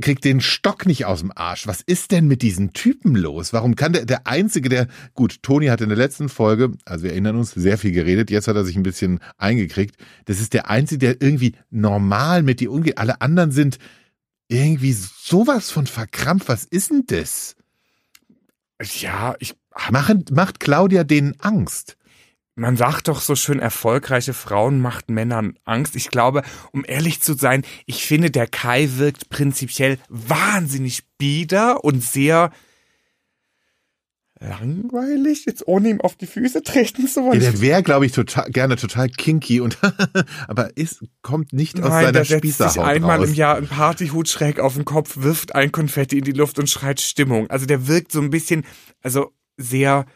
kriegt 0.00 0.24
den 0.24 0.40
Stock 0.40 0.86
nicht 0.86 1.06
aus 1.06 1.20
dem 1.20 1.32
Arsch. 1.34 1.66
Was 1.66 1.80
ist 1.80 2.10
denn 2.10 2.26
mit 2.26 2.42
diesen 2.42 2.72
Typen 2.72 3.14
los? 3.14 3.52
Warum 3.52 3.76
kann 3.76 3.92
der, 3.92 4.04
der 4.04 4.26
Einzige, 4.26 4.68
der, 4.68 4.88
gut, 5.14 5.42
Toni 5.42 5.66
hat 5.66 5.80
in 5.80 5.88
der 5.88 5.98
letzten 5.98 6.28
Folge, 6.28 6.72
also 6.84 7.04
wir 7.04 7.12
erinnern 7.12 7.36
uns, 7.36 7.52
sehr 7.52 7.78
viel 7.78 7.92
geredet, 7.92 8.30
jetzt 8.30 8.48
hat 8.48 8.56
er 8.56 8.64
sich 8.64 8.76
ein 8.76 8.82
bisschen 8.82 9.20
eingekriegt. 9.38 9.96
Das 10.26 10.40
ist 10.40 10.52
der 10.52 10.70
Einzige, 10.70 10.98
der 10.98 11.22
irgendwie 11.22 11.54
normal 11.70 12.42
mit 12.42 12.60
dir 12.60 12.70
umgeht. 12.70 12.98
Alle 12.98 13.20
anderen 13.20 13.52
sind, 13.52 13.78
irgendwie 14.48 14.92
sowas 14.92 15.70
von 15.70 15.86
verkrampft. 15.86 16.48
Was 16.48 16.64
ist 16.64 16.90
denn 16.90 17.04
das? 17.06 17.56
Ja, 18.82 19.34
ich. 19.38 19.54
Machen, 19.90 20.24
macht 20.30 20.58
Claudia 20.58 21.04
denen 21.04 21.38
Angst? 21.40 21.98
Man 22.54 22.78
sagt 22.78 23.08
doch 23.08 23.20
so 23.20 23.36
schön, 23.36 23.58
erfolgreiche 23.58 24.32
Frauen 24.32 24.80
macht 24.80 25.10
Männern 25.10 25.58
Angst. 25.66 25.94
Ich 25.94 26.08
glaube, 26.08 26.42
um 26.72 26.82
ehrlich 26.86 27.20
zu 27.20 27.34
sein, 27.34 27.62
ich 27.84 28.06
finde, 28.06 28.30
der 28.30 28.46
Kai 28.46 28.88
wirkt 28.96 29.28
prinzipiell 29.28 29.98
wahnsinnig 30.08 31.02
bieder 31.18 31.84
und 31.84 32.02
sehr 32.02 32.50
langweilig, 34.40 35.44
jetzt 35.46 35.66
ohne 35.66 35.88
ihm 35.88 36.00
auf 36.00 36.16
die 36.16 36.26
Füße 36.26 36.62
treten 36.62 37.08
zu 37.08 37.24
wollen. 37.24 37.40
Ja, 37.40 37.50
der 37.50 37.60
wäre, 37.60 37.82
glaube 37.82 38.06
ich, 38.06 38.12
total, 38.12 38.50
gerne 38.50 38.76
total 38.76 39.08
kinky 39.08 39.60
und 39.60 39.78
aber 40.48 40.76
ist, 40.76 41.04
kommt 41.22 41.52
nicht 41.52 41.80
aus 41.80 41.88
Nein, 41.88 42.06
seiner 42.06 42.12
der 42.12 42.24
setzt 42.24 42.58
sich 42.58 42.80
einmal 42.80 43.18
raus. 43.18 43.28
im 43.28 43.34
Jahr 43.34 43.56
einen 43.56 43.68
Partyhut 43.68 44.28
schräg 44.28 44.60
auf 44.60 44.74
den 44.74 44.84
Kopf, 44.84 45.16
wirft 45.18 45.54
ein 45.54 45.72
Konfetti 45.72 46.18
in 46.18 46.24
die 46.24 46.32
Luft 46.32 46.58
und 46.58 46.68
schreit 46.68 47.00
Stimmung. 47.00 47.48
Also 47.48 47.66
der 47.66 47.86
wirkt 47.86 48.12
so 48.12 48.20
ein 48.20 48.30
bisschen, 48.30 48.64
also 49.02 49.32
sehr 49.56 50.06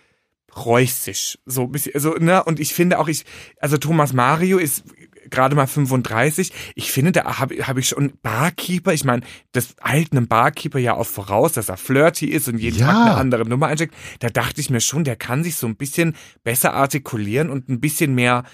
preußisch, 0.49 1.39
so 1.47 1.62
ein 1.62 1.73
bisschen, 1.73 1.95
also, 1.95 2.15
ne, 2.15 2.43
und 2.45 2.61
ich 2.61 2.75
finde 2.75 2.99
auch, 2.99 3.09
ich, 3.09 3.25
also 3.61 3.79
Thomas 3.79 4.12
Mario 4.12 4.59
ist 4.59 4.83
gerade 5.29 5.55
mal 5.55 5.67
35. 5.67 6.53
Ich 6.75 6.91
finde, 6.93 7.12
da 7.12 7.39
habe 7.39 7.55
hab 7.67 7.77
ich 7.77 7.89
schon 7.89 8.12
Barkeeper. 8.23 8.93
Ich 8.93 9.05
meine, 9.05 9.23
das 9.53 9.75
eilt 9.81 10.12
einem 10.12 10.29
Barkeeper 10.29 10.79
ja 10.79 10.95
auch 10.95 11.07
voraus, 11.07 11.53
dass 11.53 11.69
er 11.69 11.77
flirty 11.77 12.27
ist 12.27 12.49
und 12.49 12.59
jeden 12.59 12.79
Ja. 12.79 12.87
Tag 12.87 12.97
eine 13.07 13.15
andere 13.17 13.49
Nummer 13.49 13.67
einsteckt. 13.67 13.95
Da 14.21 14.29
dachte 14.31 14.61
ich 14.61 14.71
mir 14.71 14.81
schon, 14.81 15.05
der 15.05 15.17
kann 15.17 15.45
sich 15.45 15.57
so 15.57 15.67
ein 15.67 15.77
bisschen 15.77 16.15
besser 16.45 16.73
artikulieren 16.75 17.50
und 17.50 17.69
ein 17.69 17.81
bisschen 17.81 18.15
mehr 18.15 18.45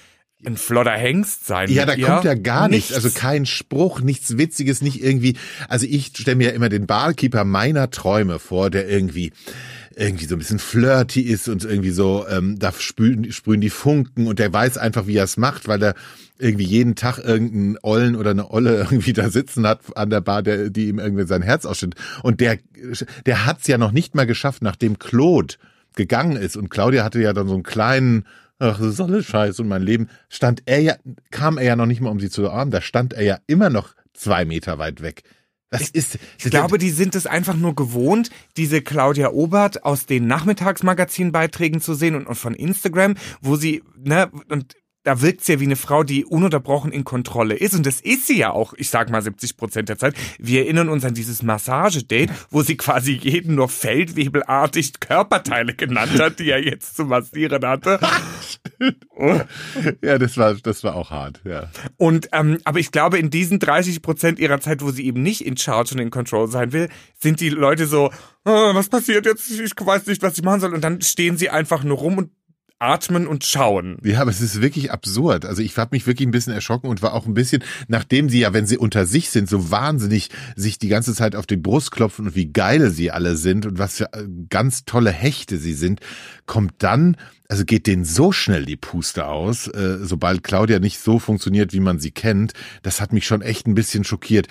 ein 0.44 0.56
flotter 0.58 0.92
Hengst 0.92 1.46
sein. 1.46 1.70
Ja, 1.70 1.86
da 1.86 1.94
ihr. 1.94 2.06
kommt 2.06 2.24
ja 2.24 2.34
gar 2.34 2.68
nichts. 2.68 2.92
Also 2.92 3.08
Nichts. 3.08 3.20
kein 3.20 3.46
Spruch, 3.46 4.00
nichts 4.00 4.36
Witziges, 4.36 4.82
nicht 4.82 5.02
irgendwie. 5.02 5.36
Also 5.68 5.86
ich 5.88 6.08
stelle 6.14 6.36
mir 6.36 6.48
ja 6.48 6.54
immer 6.54 6.68
den 6.68 6.86
Barkeeper 6.86 7.44
meiner 7.44 7.90
Träume 7.90 8.38
vor, 8.38 8.68
der 8.70 8.86
irgendwie 8.88 9.32
irgendwie 9.98 10.26
so 10.26 10.34
ein 10.34 10.38
bisschen 10.38 10.58
flirty 10.58 11.22
ist 11.22 11.48
und 11.48 11.64
irgendwie 11.64 11.90
so, 11.90 12.26
ähm, 12.28 12.58
da 12.58 12.70
sprühen, 12.72 13.32
sprühen 13.32 13.62
die 13.62 13.70
Funken 13.70 14.26
und 14.26 14.38
der 14.38 14.52
weiß 14.52 14.76
einfach, 14.76 15.06
wie 15.06 15.16
er 15.16 15.24
es 15.24 15.38
macht, 15.38 15.68
weil 15.68 15.82
er 15.82 15.94
irgendwie 16.38 16.66
jeden 16.66 16.96
Tag 16.96 17.18
irgendeinen 17.18 17.78
Ollen 17.82 18.14
oder 18.14 18.30
eine 18.30 18.50
Olle 18.50 18.76
irgendwie 18.90 19.14
da 19.14 19.30
sitzen 19.30 19.66
hat 19.66 19.80
an 19.96 20.10
der 20.10 20.20
Bar, 20.20 20.42
der, 20.42 20.68
die 20.68 20.88
ihm 20.88 20.98
irgendwie 20.98 21.26
sein 21.26 21.40
Herz 21.40 21.64
ausschüttet. 21.64 21.98
Und 22.22 22.40
der, 22.40 22.58
der 23.24 23.46
hat's 23.46 23.66
ja 23.68 23.78
noch 23.78 23.90
nicht 23.90 24.14
mal 24.14 24.26
geschafft, 24.26 24.60
nachdem 24.62 24.98
Claude 24.98 25.54
gegangen 25.94 26.36
ist 26.36 26.58
und 26.58 26.68
Claudia 26.68 27.02
hatte 27.02 27.22
ja 27.22 27.32
dann 27.32 27.48
so 27.48 27.54
einen 27.54 27.62
kleinen, 27.62 28.26
ach, 28.58 28.78
das 28.78 28.88
ist 28.88 29.00
alles 29.00 29.24
scheiße 29.24 29.62
und 29.62 29.68
mein 29.68 29.82
Leben, 29.82 30.10
stand 30.28 30.62
er 30.66 30.80
ja, 30.80 30.96
kam 31.30 31.56
er 31.56 31.64
ja 31.64 31.76
noch 31.76 31.86
nicht 31.86 32.02
mal, 32.02 32.10
um 32.10 32.20
sie 32.20 32.28
zu 32.28 32.42
umarmen, 32.42 32.70
da 32.70 32.82
stand 32.82 33.14
er 33.14 33.22
ja 33.22 33.38
immer 33.46 33.70
noch 33.70 33.94
zwei 34.12 34.44
Meter 34.44 34.78
weit 34.78 35.00
weg. 35.00 35.22
Das 35.70 35.90
ist, 35.90 36.18
Ich 36.38 36.50
glaube, 36.50 36.78
die 36.78 36.90
sind 36.90 37.16
es 37.16 37.26
einfach 37.26 37.56
nur 37.56 37.74
gewohnt, 37.74 38.30
diese 38.56 38.82
Claudia 38.82 39.30
Obert 39.30 39.84
aus 39.84 40.06
den 40.06 40.26
Nachmittagsmagazinbeiträgen 40.26 41.80
zu 41.80 41.94
sehen 41.94 42.14
und, 42.14 42.26
und 42.26 42.36
von 42.36 42.54
Instagram, 42.54 43.16
wo 43.40 43.56
sie, 43.56 43.82
ne, 43.96 44.30
und 44.48 44.76
da 45.06 45.22
wirkt 45.22 45.44
sie 45.44 45.52
ja 45.52 45.60
wie 45.60 45.66
eine 45.66 45.76
Frau, 45.76 46.02
die 46.02 46.24
ununterbrochen 46.24 46.90
in 46.90 47.04
Kontrolle 47.04 47.54
ist. 47.54 47.76
Und 47.76 47.86
das 47.86 48.00
ist 48.00 48.26
sie 48.26 48.38
ja 48.38 48.50
auch, 48.50 48.74
ich 48.74 48.90
sag 48.90 49.08
mal 49.08 49.22
70 49.22 49.56
Prozent 49.56 49.88
der 49.88 49.98
Zeit. 49.98 50.16
Wir 50.40 50.62
erinnern 50.62 50.88
uns 50.88 51.04
an 51.04 51.14
dieses 51.14 51.44
Massagedate, 51.44 52.34
wo 52.50 52.62
sie 52.62 52.76
quasi 52.76 53.12
jeden 53.12 53.54
nur 53.54 53.68
feldwebelartig 53.68 54.98
Körperteile 54.98 55.74
genannt 55.74 56.18
hat, 56.18 56.40
die 56.40 56.50
er 56.50 56.60
jetzt 56.60 56.96
zu 56.96 57.04
massieren 57.04 57.64
hatte. 57.64 58.00
ja, 60.02 60.18
das 60.18 60.36
war, 60.38 60.54
das 60.54 60.82
war 60.82 60.96
auch 60.96 61.10
hart, 61.10 61.40
ja. 61.44 61.70
Und 61.96 62.28
ähm, 62.32 62.58
aber 62.64 62.80
ich 62.80 62.90
glaube, 62.90 63.18
in 63.18 63.30
diesen 63.30 63.60
30 63.60 64.02
Prozent 64.02 64.40
ihrer 64.40 64.60
Zeit, 64.60 64.82
wo 64.82 64.90
sie 64.90 65.06
eben 65.06 65.22
nicht 65.22 65.46
in 65.46 65.56
Charge 65.56 65.94
und 65.94 66.00
in 66.00 66.10
Control 66.10 66.48
sein 66.48 66.72
will, 66.72 66.88
sind 67.16 67.38
die 67.38 67.50
Leute 67.50 67.86
so, 67.86 68.10
"Ah, 68.42 68.74
was 68.74 68.88
passiert 68.88 69.24
jetzt? 69.24 69.48
Ich 69.52 69.72
weiß 69.78 70.06
nicht, 70.06 70.22
was 70.22 70.36
ich 70.36 70.42
machen 70.42 70.60
soll. 70.60 70.74
Und 70.74 70.82
dann 70.82 71.00
stehen 71.00 71.36
sie 71.36 71.48
einfach 71.48 71.84
nur 71.84 71.98
rum 71.98 72.18
und 72.18 72.30
atmen 72.78 73.26
und 73.26 73.44
schauen. 73.44 73.96
Ja, 74.04 74.20
aber 74.20 74.30
es 74.30 74.42
ist 74.42 74.60
wirklich 74.60 74.92
absurd. 74.92 75.46
Also 75.46 75.62
ich 75.62 75.76
habe 75.78 75.94
mich 75.96 76.06
wirklich 76.06 76.28
ein 76.28 76.30
bisschen 76.30 76.52
erschrocken 76.52 76.88
und 76.88 77.00
war 77.00 77.14
auch 77.14 77.26
ein 77.26 77.34
bisschen, 77.34 77.62
nachdem 77.88 78.28
sie 78.28 78.40
ja, 78.40 78.52
wenn 78.52 78.66
sie 78.66 78.76
unter 78.76 79.06
sich 79.06 79.30
sind, 79.30 79.48
so 79.48 79.70
wahnsinnig 79.70 80.28
sich 80.56 80.78
die 80.78 80.88
ganze 80.88 81.14
Zeit 81.14 81.36
auf 81.36 81.46
die 81.46 81.56
Brust 81.56 81.90
klopfen 81.90 82.26
und 82.26 82.36
wie 82.36 82.52
geil 82.52 82.90
sie 82.90 83.10
alle 83.10 83.36
sind 83.36 83.64
und 83.64 83.78
was 83.78 83.96
für 83.96 84.12
äh, 84.12 84.26
ganz 84.50 84.84
tolle 84.84 85.10
Hechte 85.10 85.56
sie 85.56 85.72
sind, 85.72 86.00
kommt 86.44 86.74
dann, 86.78 87.16
also 87.48 87.64
geht 87.64 87.86
denen 87.86 88.04
so 88.04 88.30
schnell 88.30 88.66
die 88.66 88.76
Puste 88.76 89.26
aus, 89.26 89.68
äh, 89.68 89.98
sobald 90.02 90.42
Claudia 90.42 90.78
nicht 90.78 90.98
so 90.98 91.18
funktioniert, 91.18 91.72
wie 91.72 91.80
man 91.80 91.98
sie 91.98 92.10
kennt. 92.10 92.52
Das 92.82 93.00
hat 93.00 93.12
mich 93.12 93.26
schon 93.26 93.40
echt 93.40 93.66
ein 93.66 93.74
bisschen 93.74 94.04
schockiert. 94.04 94.48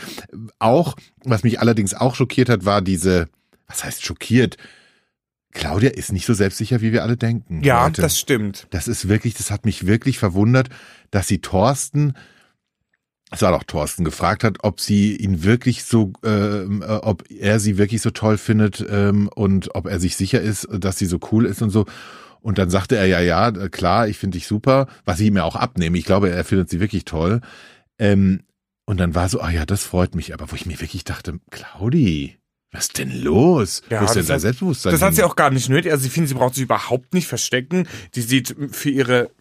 Auch, 0.58 0.96
was 1.24 1.44
mich 1.44 1.60
allerdings 1.60 1.94
auch 1.94 2.15
schockiert 2.15 2.50
hat, 2.50 2.65
war 2.65 2.82
diese, 2.82 3.27
was 3.67 3.84
heißt 3.84 4.03
schockiert? 4.03 4.58
Claudia 5.56 5.90
ist 5.90 6.12
nicht 6.12 6.26
so 6.26 6.34
selbstsicher, 6.34 6.82
wie 6.82 6.92
wir 6.92 7.02
alle 7.02 7.16
denken. 7.18 7.64
Ja, 7.64 7.86
Leute. 7.86 8.02
das 8.02 8.20
stimmt. 8.20 8.68
Das 8.72 8.88
ist 8.88 9.08
wirklich, 9.08 9.34
das 9.34 9.50
hat 9.50 9.66
mich 9.66 9.88
wirklich 9.88 10.20
verwundert, 10.20 10.70
dass 11.12 11.28
sie 11.28 11.40
Thorsten, 11.40 12.14
es 13.32 13.42
war 13.42 13.52
doch 13.52 13.64
Thorsten, 13.64 14.04
gefragt 14.04 14.44
hat, 14.44 14.58
ob 14.64 14.82
sie 14.82 15.16
ihn 15.16 15.44
wirklich 15.44 15.86
so, 15.86 16.12
ähm, 16.24 16.84
äh, 16.84 16.86
ob 16.86 17.24
er 17.32 17.60
sie 17.60 17.78
wirklich 17.78 18.02
so 18.02 18.12
toll 18.12 18.38
findet 18.38 18.86
ähm, 18.88 19.30
und 19.34 19.74
ob 19.76 19.88
er 19.88 20.00
sich 20.00 20.18
sicher 20.18 20.42
ist, 20.42 20.68
dass 20.70 20.98
sie 20.98 21.06
so 21.06 21.20
cool 21.32 21.46
ist 21.46 21.62
und 21.62 21.70
so. 21.70 21.86
Und 22.42 22.58
dann 22.58 22.70
sagte 22.70 22.98
er 22.98 23.06
ja, 23.06 23.22
ja, 23.22 23.52
klar, 23.70 24.10
ich 24.10 24.18
finde 24.18 24.38
dich 24.38 24.48
super, 24.48 24.88
was 25.06 25.22
ich 25.22 25.28
ihm 25.28 25.38
ja 25.38 25.46
auch 25.46 25.56
abnehme. 25.56 25.98
Ich 25.98 26.06
glaube, 26.06 26.30
er 26.30 26.44
findet 26.44 26.70
sie 26.70 26.82
wirklich 26.82 27.06
toll. 27.06 27.40
Ähm, 27.98 28.42
und 28.86 29.00
dann 29.00 29.16
war 29.16 29.30
so, 29.30 29.40
ah 29.40 29.50
ja, 29.50 29.66
das 29.66 29.84
freut 29.84 30.16
mich, 30.16 30.34
aber 30.34 30.52
wo 30.52 30.56
ich 30.56 30.66
mir 30.66 30.80
wirklich 30.82 31.06
dachte, 31.06 31.40
Claudi, 31.50 32.38
was 32.75 32.86
ist 32.88 32.98
denn 32.98 33.22
los? 33.24 33.82
Ja, 33.89 34.01
wo 34.01 34.05
ist 34.05 34.13
denn 34.13 34.20
das 34.22 34.27
dein 34.27 34.36
hat- 34.36 34.41
Selbstbewusstsein? 34.41 34.91
Das 34.91 35.01
hat 35.01 35.10
hin? 35.10 35.15
sie 35.15 35.24
auch 35.24 35.36
gar 35.36 35.50
nicht 35.50 35.70
nötig. 35.70 35.91
Also 35.91 36.05
ich 36.05 36.12
finde, 36.12 36.27
sie 36.27 36.34
braucht 36.36 36.55
sich 36.55 36.63
überhaupt 36.63 37.13
nicht 37.13 37.27
verstecken. 37.27 37.88
Die 38.15 38.22
sieht 38.22 38.55
für 38.72 38.89
ihre 38.89 39.32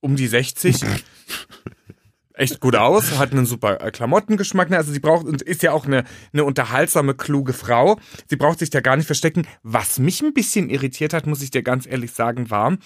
um 0.00 0.16
die 0.16 0.26
60 0.28 0.76
echt 2.34 2.60
gut 2.60 2.74
aus, 2.74 3.18
hat 3.18 3.32
einen 3.32 3.44
super 3.44 3.80
äh, 3.82 3.90
Klamottengeschmack. 3.90 4.70
ne? 4.70 4.76
Also 4.78 4.92
sie 4.92 5.00
braucht 5.00 5.26
und 5.26 5.42
ist 5.42 5.62
ja 5.62 5.72
auch 5.72 5.84
eine, 5.86 6.04
eine 6.32 6.44
unterhaltsame, 6.44 7.14
kluge 7.14 7.52
Frau. 7.52 7.98
Sie 8.28 8.36
braucht 8.36 8.60
sich 8.60 8.70
da 8.70 8.80
gar 8.80 8.96
nicht 8.96 9.06
verstecken. 9.06 9.46
Was 9.62 9.98
mich 9.98 10.22
ein 10.22 10.32
bisschen 10.32 10.70
irritiert 10.70 11.12
hat, 11.12 11.26
muss 11.26 11.42
ich 11.42 11.50
dir 11.50 11.62
ganz 11.62 11.86
ehrlich 11.86 12.12
sagen, 12.12 12.48
war, 12.50 12.78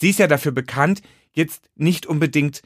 sie 0.00 0.10
ist 0.10 0.18
ja 0.18 0.26
dafür 0.26 0.52
bekannt, 0.52 1.02
jetzt 1.32 1.68
nicht 1.74 2.06
unbedingt 2.06 2.62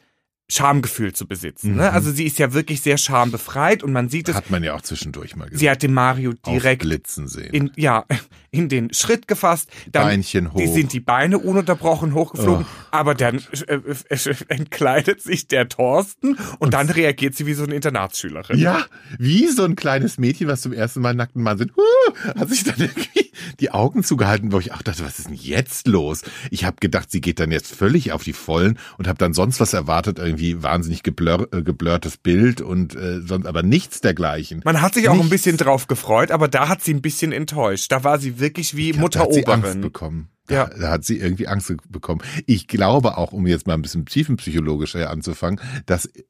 Schamgefühl 0.51 1.13
zu 1.13 1.27
besitzen. 1.27 1.77
Ne? 1.77 1.93
Also 1.93 2.11
sie 2.11 2.25
ist 2.25 2.39
ja 2.39 2.55
wirklich 2.55 2.81
sehr 2.81 2.97
schambefreit 2.97 3.83
und 3.83 3.93
man 3.93 4.09
sieht 4.09 4.29
es. 4.29 4.35
Hat 4.35 4.51
man 4.51 4.65
ja 4.65 4.75
auch 4.75 4.81
zwischendurch 4.81 5.37
mal 5.37 5.45
gesehen. 5.45 5.59
Sie 5.59 5.71
hat 5.71 5.83
den 5.83 5.93
Mario 5.93 6.33
direkt 6.33 6.83
Aufblitzen 6.83 7.29
sehen. 7.29 7.53
in, 7.53 7.71
ja, 7.77 8.07
in 8.51 8.69
den 8.69 8.93
Schritt 8.95 9.29
gefasst. 9.29 9.69
Dann 9.93 10.05
Beinchen 10.05 10.53
hoch. 10.53 10.59
Die 10.59 10.67
sind 10.67 10.93
die 10.93 11.01
Beine 11.01 11.39
ununterbrochen 11.39 12.15
hochgeflogen. 12.15 12.67
Aber 12.91 13.15
dann 13.15 13.43
äh, 13.67 13.75
äh, 13.75 14.35
entkleidet 14.49 15.23
sich 15.23 15.49
der 15.49 15.69
Thorsten 15.69 16.39
und, 16.59 16.75
dann 16.75 16.89
reagiert 16.91 17.35
sie 17.35 17.47
wie 17.47 17.55
so 17.55 17.65
eine 17.65 17.75
Internatsschülerin. 17.75 18.59
Ja, 18.59 18.85
wie 19.19 19.49
so 19.49 19.65
ein 19.65 19.77
kleines 19.77 20.19
Mädchen, 20.19 20.49
was 20.49 20.63
zum 20.63 20.73
ersten 20.73 21.01
Mal 21.01 21.15
nackten 21.15 21.43
Mann 21.43 21.59
sieht, 21.59 21.73
uh, 21.77 22.39
hat 22.39 22.49
sich 22.49 22.65
dann 22.65 22.77
irgendwie 22.79 23.31
die 23.61 23.71
Augen 23.71 24.03
zugehalten, 24.03 24.53
wo 24.53 24.59
ich 24.59 24.73
auch 24.73 24.83
dachte, 24.83 25.05
was 25.05 25.19
ist 25.19 25.29
denn 25.29 25.35
jetzt 25.35 25.87
los? 25.87 26.23
Ich 26.51 26.65
habe 26.65 26.77
gedacht, 26.81 27.11
sie 27.11 27.21
geht 27.21 27.41
dann 27.41 27.51
jetzt 27.51 27.75
völlig 27.75 28.13
auf 28.13 28.23
die 28.23 28.33
Vollen 28.33 28.79
und 28.97 29.09
habe 29.09 29.19
dann 29.19 29.35
sonst 29.35 29.61
was 29.61 29.73
erwartet, 29.73 30.19
irgendwie 30.19 30.63
wahnsinnig 30.63 31.03
geblur, 31.03 31.49
äh, 31.53 31.63
geblurrtes 31.63 32.17
Bild 32.17 32.61
und 32.61 32.95
äh, 32.95 33.21
sonst 33.21 33.47
aber 33.47 33.63
nichts 33.63 34.01
dergleichen. 34.01 34.61
Man 34.65 34.81
hat 34.81 34.95
sich 34.95 35.09
auch 35.09 35.13
ein 35.13 35.19
Nichts. 35.19 35.31
bisschen 35.31 35.57
drauf 35.57 35.89
gefreut, 35.89 36.31
aber 36.31 36.49
da 36.49 36.69
hat 36.69 36.83
sie 36.83 36.95
ein 36.95 37.03
bisschen 37.03 37.33
enttäuscht. 37.33 37.91
Da 37.91 38.05
war 38.05 38.19
sie 38.19 38.38
wirklich 38.39 38.77
wie 38.77 38.93
Da 38.93 39.21
hat 39.21 39.33
sie 39.35 39.47
Angst 39.47 39.81
bekommen. 39.81 40.29
Da, 40.47 40.55
Ja. 40.55 40.67
da 40.67 40.91
hat 40.91 41.05
sie 41.05 41.19
irgendwie 41.19 41.47
Angst 41.47 41.73
bekommen. 41.89 42.23
Ich 42.47 42.67
glaube 42.69 43.19
auch, 43.19 43.33
um 43.33 43.47
jetzt 43.47 43.67
mal 43.67 43.75
ein 43.75 43.83
bisschen 43.83 44.07
tiefenpsychologischer 44.07 45.11
anzufangen, 45.11 45.61
dass 45.87 46.07
äh, 46.07 46.23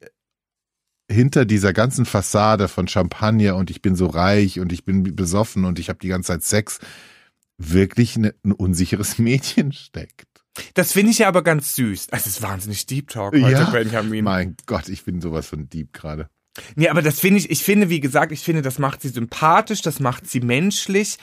hinter 1.11 1.45
dieser 1.45 1.73
ganzen 1.73 2.05
Fassade 2.05 2.69
von 2.69 2.87
Champagner 2.89 3.57
und 3.57 3.71
ich 3.71 3.81
bin 3.81 3.97
so 3.97 4.07
reich 4.07 4.61
und 4.61 4.73
ich 4.73 4.85
bin 4.85 5.15
besoffen 5.17 5.65
und 5.65 5.79
ich 5.79 5.89
habe 5.89 5.99
die 6.01 6.09
ganze 6.09 6.29
Zeit 6.29 6.43
Sex 6.43 6.81
wirklich 7.57 8.17
ne, 8.19 8.35
ein 8.45 8.53
unsicheres 8.53 9.19
Mädchen 9.19 9.73
steckt. 9.73 10.27
Das 10.75 10.93
finde 10.93 11.13
ich 11.13 11.19
ja 11.19 11.29
aber 11.29 11.43
ganz 11.43 11.77
süß. 11.77 12.09
Es 12.11 12.27
ist 12.27 12.43
wahnsinnig 12.43 12.87
Deep 12.87 13.09
Talk 13.11 13.33
heute, 13.35 13.49
Ja. 13.51 13.71
Benjamin. 13.71 14.25
Mein 14.25 14.57
Gott, 14.67 14.89
ich 14.89 15.05
bin 15.05 15.21
sowas 15.21 15.47
von 15.47 15.69
deep 15.69 15.93
gerade. 15.93 16.29
Nee, 16.75 16.89
aber 16.89 17.03
das 17.03 17.21
finde 17.21 17.39
ich, 17.39 17.51
ich 17.51 17.63
finde, 17.63 17.89
wie 17.89 18.01
gesagt, 18.01 18.33
ich 18.33 18.41
finde, 18.41 18.63
das 18.63 18.81
macht 18.81 19.01
sie 19.03 19.09
sympathisch, 19.11 19.81
das 19.83 20.01
macht 20.01 20.29
sie 20.29 20.41
menschlich. 20.41 21.19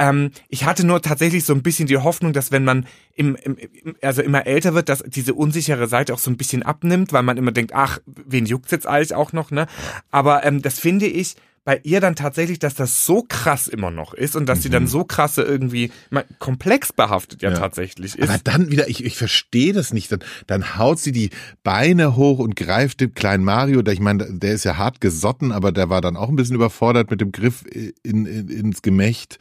Ähm, 0.00 0.30
ich 0.48 0.64
hatte 0.64 0.84
nur 0.86 1.02
tatsächlich 1.02 1.44
so 1.44 1.52
ein 1.52 1.62
bisschen 1.62 1.86
die 1.86 1.98
Hoffnung, 1.98 2.32
dass 2.32 2.50
wenn 2.50 2.64
man 2.64 2.86
im, 3.14 3.36
im, 3.36 3.56
also 4.00 4.22
immer 4.22 4.46
älter 4.46 4.74
wird, 4.74 4.88
dass 4.88 5.04
diese 5.06 5.34
unsichere 5.34 5.86
Seite 5.88 6.14
auch 6.14 6.18
so 6.18 6.30
ein 6.30 6.38
bisschen 6.38 6.62
abnimmt, 6.62 7.12
weil 7.12 7.22
man 7.22 7.36
immer 7.36 7.52
denkt, 7.52 7.72
ach, 7.74 7.98
wen 8.06 8.46
juckt's 8.46 8.70
jetzt 8.72 8.86
eigentlich 8.86 9.14
auch 9.14 9.34
noch, 9.34 9.50
ne? 9.50 9.66
Aber 10.10 10.44
ähm, 10.44 10.62
das 10.62 10.78
finde 10.80 11.06
ich 11.06 11.36
bei 11.62 11.78
ihr 11.82 12.00
dann 12.00 12.16
tatsächlich, 12.16 12.58
dass 12.58 12.74
das 12.74 13.04
so 13.04 13.22
krass 13.28 13.68
immer 13.68 13.90
noch 13.90 14.14
ist 14.14 14.34
und 14.34 14.46
dass 14.48 14.62
sie 14.62 14.70
dann 14.70 14.86
so 14.86 15.04
krasse 15.04 15.42
irgendwie 15.42 15.92
mal, 16.08 16.24
komplex 16.38 16.90
behaftet 16.94 17.42
ja, 17.42 17.50
Ja. 17.50 17.58
tatsächlich 17.58 18.18
ist. 18.18 18.30
Aber 18.30 18.40
dann 18.42 18.70
wieder, 18.70 18.88
ich, 18.88 19.04
ich 19.04 19.18
verstehe 19.18 19.74
das 19.74 19.92
nicht. 19.92 20.10
Dann, 20.10 20.20
dann 20.46 20.78
haut 20.78 20.98
sie 20.98 21.12
die 21.12 21.28
Beine 21.62 22.16
hoch 22.16 22.38
und 22.38 22.56
greift 22.56 23.02
dem 23.02 23.12
kleinen 23.12 23.44
Mario, 23.44 23.82
der, 23.82 23.92
ich 23.92 24.00
meine, 24.00 24.26
der 24.32 24.54
ist 24.54 24.64
ja 24.64 24.78
hart 24.78 25.02
gesotten, 25.02 25.52
aber 25.52 25.70
der 25.70 25.90
war 25.90 26.00
dann 26.00 26.16
auch 26.16 26.30
ein 26.30 26.36
bisschen 26.36 26.56
überfordert 26.56 27.10
mit 27.10 27.20
dem 27.20 27.30
Griff 27.30 27.62
in, 28.02 28.24
in, 28.24 28.48
ins 28.48 28.80
Gemächt. 28.80 29.38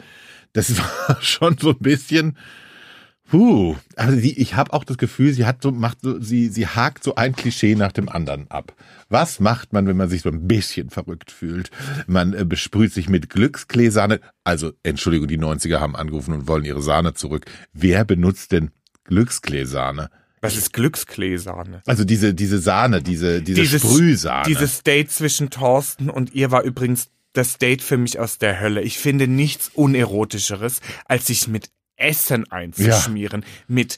Das 0.54 0.78
war 1.08 1.22
schon 1.22 1.58
so 1.58 1.70
ein 1.72 1.80
bisschen, 1.80 2.38
Puh, 3.30 3.76
also 3.96 4.18
sie, 4.18 4.34
ich 4.40 4.56
habe 4.56 4.74
auch 4.74 4.84
das 4.84 4.98
Gefühl, 4.98 5.32
sie 5.34 5.46
hat 5.46 5.62
so 5.62 5.72
macht 5.72 6.00
so 6.02 6.20
sie 6.20 6.48
sie 6.48 6.66
hakt 6.66 7.04
so 7.04 7.14
ein 7.14 7.36
Klischee 7.36 7.76
nach 7.76 7.92
dem 7.92 8.10
anderen 8.10 8.50
ab. 8.50 8.74
Was 9.08 9.40
macht 9.40 9.72
man, 9.72 9.86
wenn 9.86 9.98
man 9.98 10.10
sich 10.10 10.24
so 10.24 10.30
ein 10.30 10.48
bisschen 10.48 10.90
verrückt 10.90 11.32
fühlt? 11.32 11.70
Man 12.08 12.34
äh, 12.34 12.44
besprüht 12.44 12.92
sich 12.92 13.08
mit 13.08 13.30
Glückskleesahne. 13.30 14.20
Also 14.44 14.72
Entschuldigung, 14.82 15.28
die 15.28 15.38
90er 15.38 15.80
haben 15.80 15.96
angerufen 15.96 16.34
und 16.34 16.48
wollen 16.48 16.66
ihre 16.66 16.82
Sahne 16.82 17.14
zurück. 17.14 17.46
Wer 17.72 18.04
benutzt 18.04 18.52
denn 18.52 18.72
Glückskleesahne? 19.04 20.10
Was 20.42 20.58
ist 20.58 20.74
Glückskleesahne? 20.74 21.84
Also 21.86 22.06
diese 22.06 22.34
diese 22.34 22.58
Sahne, 22.58 23.04
diese 23.04 23.44
diese 23.44 23.62
Dieses- 23.62 23.82
Sprühsahne. 23.84 24.46
Dieses 24.48 24.82
Date 24.82 25.12
zwischen 25.12 25.52
Thorsten 25.52 26.10
und 26.10 26.34
ihr 26.34 26.50
war 26.50 26.64
übrigens 26.64 27.10
das 27.34 27.58
Date 27.58 27.82
für 27.82 27.98
mich 27.98 28.20
aus 28.20 28.38
der 28.38 28.60
Hölle. 28.60 28.82
Ich 28.82 28.98
finde 28.98 29.28
nichts 29.28 29.70
unerotischeres, 29.74 30.82
als 31.06 31.28
sich 31.28 31.48
mit 31.48 31.70
Essen 31.96 32.50
einzuschmieren, 32.52 33.46
mit 33.68 33.98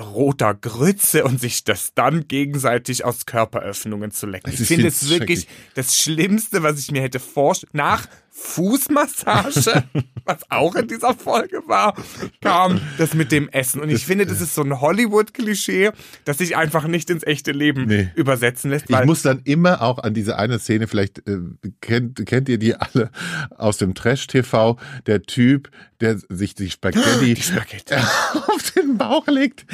roter 0.00 0.54
Grütze 0.54 1.24
und 1.24 1.40
sich 1.40 1.64
das 1.64 1.94
dann 1.94 2.28
gegenseitig 2.28 3.04
aus 3.04 3.24
Körperöffnungen 3.24 4.10
zu 4.10 4.26
lecken. 4.26 4.50
Das 4.50 4.60
Ich 4.60 4.68
finde 4.68 4.88
es 4.88 5.08
wirklich 5.08 5.48
das 5.74 5.98
Schlimmste, 5.98 6.62
was 6.62 6.78
ich 6.78 6.90
mir 6.90 7.00
hätte 7.02 7.18
vorstellen. 7.18 7.70
Nach 7.72 8.06
Fußmassage, 8.38 9.84
was 10.24 10.38
auch 10.50 10.74
in 10.74 10.88
dieser 10.88 11.14
Folge 11.14 11.62
war, 11.66 11.94
kam 12.42 12.80
das 12.98 13.14
mit 13.14 13.32
dem 13.32 13.48
Essen. 13.48 13.80
Und 13.80 13.90
ich 13.90 14.04
finde, 14.04 14.26
das 14.26 14.40
ist 14.40 14.54
so 14.54 14.62
ein 14.62 14.80
Hollywood-Klischee, 14.80 15.90
das 16.24 16.38
sich 16.38 16.56
einfach 16.56 16.86
nicht 16.86 17.10
ins 17.10 17.24
echte 17.24 17.52
Leben 17.52 17.86
Nee. 17.86 18.10
übersetzen 18.14 18.70
lässt. 18.70 18.90
Ich 18.90 19.04
muss 19.04 19.22
dann 19.22 19.40
immer 19.44 19.82
auch 19.82 19.98
an 19.98 20.14
diese 20.14 20.38
eine 20.38 20.58
Szene, 20.58 20.86
vielleicht 20.86 21.26
äh, 21.28 21.38
kennt, 21.80 22.24
kennt 22.26 22.48
ihr 22.48 22.58
die 22.58 22.74
alle 22.74 23.10
aus 23.56 23.78
dem 23.78 23.94
Trash-TV, 23.94 24.76
der 25.06 25.22
Typ, 25.22 25.70
der 26.00 26.18
sich 26.28 26.54
die 26.54 26.70
Spaghetti, 26.70 27.34
Die 27.34 27.42
Spaghetti. 27.42 27.94
auf 28.54 28.70
den 28.72 28.98
Bauch 28.98 29.26
legt, 29.26 29.64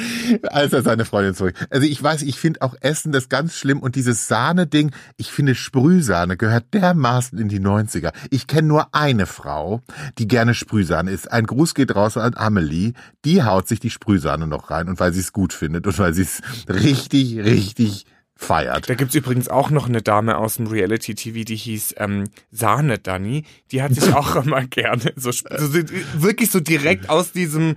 als 0.43 0.71
er 0.73 0.81
seine 0.83 1.05
Freundin 1.05 1.33
zurück. 1.35 1.55
Also 1.69 1.85
ich 1.85 2.01
weiß, 2.01 2.21
ich 2.21 2.37
finde 2.37 2.61
auch 2.61 2.75
Essen 2.81 3.11
das 3.11 3.27
ganz 3.29 3.55
schlimm 3.55 3.79
und 3.79 3.95
dieses 3.95 4.27
Sahne-Ding, 4.27 4.91
ich 5.17 5.31
finde 5.31 5.55
Sprühsahne 5.55 6.37
gehört 6.37 6.73
dermaßen 6.73 7.37
in 7.39 7.49
die 7.49 7.59
90er. 7.59 8.13
Ich 8.29 8.47
kenne 8.53 8.67
nur 8.67 8.93
eine 8.93 9.25
Frau, 9.25 9.81
die 10.17 10.27
gerne 10.27 10.53
Sprühsahne 10.53 11.11
isst. 11.11 11.31
Ein 11.31 11.45
Gruß 11.45 11.73
geht 11.73 11.95
raus 11.95 12.17
an 12.17 12.33
Amelie, 12.35 12.93
die 13.25 13.43
haut 13.43 13.67
sich 13.67 13.79
die 13.79 13.89
Sprühsahne 13.89 14.47
noch 14.47 14.69
rein 14.69 14.89
und 14.89 14.99
weil 14.99 15.11
sie 15.13 15.21
es 15.21 15.33
gut 15.33 15.53
findet 15.53 15.87
und 15.87 15.97
weil 15.97 16.13
sie 16.13 16.21
es 16.23 16.41
richtig, 16.69 17.37
richtig 17.39 18.05
feiert. 18.35 18.89
Da 18.89 18.95
gibt's 18.95 19.15
übrigens 19.15 19.47
auch 19.49 19.69
noch 19.69 19.87
eine 19.87 20.01
Dame 20.01 20.37
aus 20.37 20.55
dem 20.55 20.67
Reality-TV, 20.67 21.43
die 21.45 21.55
hieß 21.55 21.95
ähm, 21.97 22.25
Sahne 22.51 22.99
Dani. 22.99 23.43
Die 23.71 23.81
hat 23.81 23.93
sich 23.95 24.13
auch 24.13 24.35
immer 24.45 24.63
gerne 24.65 25.13
so, 25.15 25.31
so 25.31 25.73
wirklich 26.17 26.51
so 26.51 26.59
direkt 26.59 27.09
aus 27.09 27.31
diesem, 27.31 27.75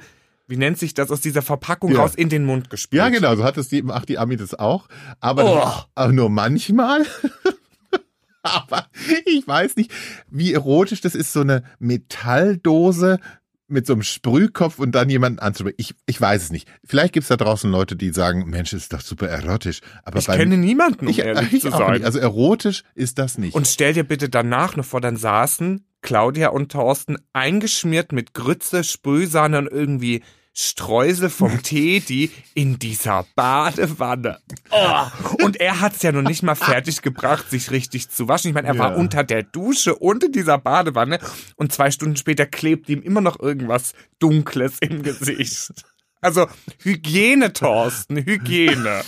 wie 0.49 0.56
nennt 0.56 0.78
sich 0.78 0.92
das, 0.95 1.11
aus 1.11 1.21
dieser 1.21 1.42
Verpackung 1.42 1.92
Ja. 1.92 2.00
raus 2.00 2.14
in 2.14 2.28
den 2.28 2.45
Mund 2.45 2.68
gespült. 2.71 2.99
Ja, 2.99 3.09
genau, 3.09 3.35
so 3.37 3.45
hat 3.45 3.56
es 3.56 3.68
die, 3.68 3.83
macht 3.83 4.09
die 4.09 4.18
Ami 4.18 4.37
das 4.37 4.54
auch. 4.54 4.88
Aber, 5.21 5.45
Oh. 5.45 5.85
aber 5.95 6.12
nur 6.12 6.30
manchmal. 6.30 7.04
aber 8.69 8.87
ich 9.25 9.47
weiß 9.47 9.76
nicht, 9.76 9.91
wie 10.31 10.53
erotisch 10.53 11.00
das 11.00 11.15
ist, 11.15 11.33
so 11.33 11.41
eine 11.41 11.62
Metalldose 11.79 13.19
mit 13.69 13.87
so 13.87 13.95
einem 13.95 14.03
Sprühkopf 14.03 14.79
und 14.79 14.93
dann 14.93 15.11
jemanden 15.11 15.41
anzubringen. 15.41 15.76
Ich, 15.79 15.95
ich 16.07 16.21
weiß 16.21 16.45
es 16.45 16.50
nicht. 16.53 16.69
Vielleicht 16.85 17.15
gibt's 17.15 17.29
da 17.29 17.37
draußen 17.37 17.71
Leute, 17.71 17.97
die 17.97 18.11
sagen, 18.11 18.49
Mensch, 18.49 18.73
ist 18.73 18.93
doch 18.93 19.00
super 19.00 19.29
erotisch. 19.29 19.81
Aber 20.05 20.21
Ich 20.21 20.26
kenne 20.26 20.57
niemanden, 20.57 21.07
um 21.07 21.11
ich, 21.11 21.19
ehrlich 21.19 21.53
ich 21.53 21.62
zu 21.62 21.73
auch 21.73 21.79
sein. 21.79 21.95
nicht. 21.95 22.05
Also 22.05 22.21
erotisch 22.21 22.85
ist 22.95 23.19
das 23.19 23.38
nicht. 23.38 23.55
Und 23.55 23.67
stell 23.67 23.93
dir 23.93 24.05
bitte 24.05 24.29
danach 24.29 24.76
noch 24.76 24.85
vor, 24.85 25.00
dann 25.00 25.17
saßen 25.17 25.85
Claudia 26.00 26.50
und 26.50 26.71
Thorsten 26.71 27.17
eingeschmiert 27.33 28.12
mit 28.12 28.35
Grütze, 28.35 28.85
Sprühsahne 28.85 29.59
und 29.59 29.67
irgendwie 29.67 30.23
Streusel 30.59 31.29
vom 31.29 31.63
Teddy 31.63 32.31
in 32.55 32.79
dieser 32.79 33.27
Badewanne. 33.35 34.39
Oh. 34.71 35.45
Und 35.45 35.61
er 35.61 35.81
hat's 35.81 36.03
ja 36.03 36.13
noch 36.13 36.23
nicht 36.23 36.43
mal 36.43 36.55
fertig 36.57 37.03
gebracht, 37.03 37.51
sich 37.51 37.71
richtig 37.71 38.09
zu 38.09 38.27
waschen. 38.27 38.49
Ich 38.49 38.55
meine, 38.55 38.69
er 38.69 38.79
war 38.79 38.93
Ja. 38.93 38.97
unter 38.97 39.23
der 39.23 39.43
Dusche 39.43 39.95
und 39.95 40.25
in 40.25 40.33
dieser 40.33 40.57
Badewanne 40.59 41.19
und 41.57 41.73
zwei 41.73 41.91
Stunden 41.91 42.17
später 42.17 42.47
klebt 42.47 42.89
ihm 42.89 43.03
immer 43.03 43.21
noch 43.21 43.39
irgendwas 43.39 43.93
Dunkles 44.19 44.79
im 44.81 45.03
Gesicht. 45.03 45.73
Also 46.23 46.47
Hygiene, 46.83 47.53
Thorsten, 47.53 48.17
Hygiene. 48.17 49.03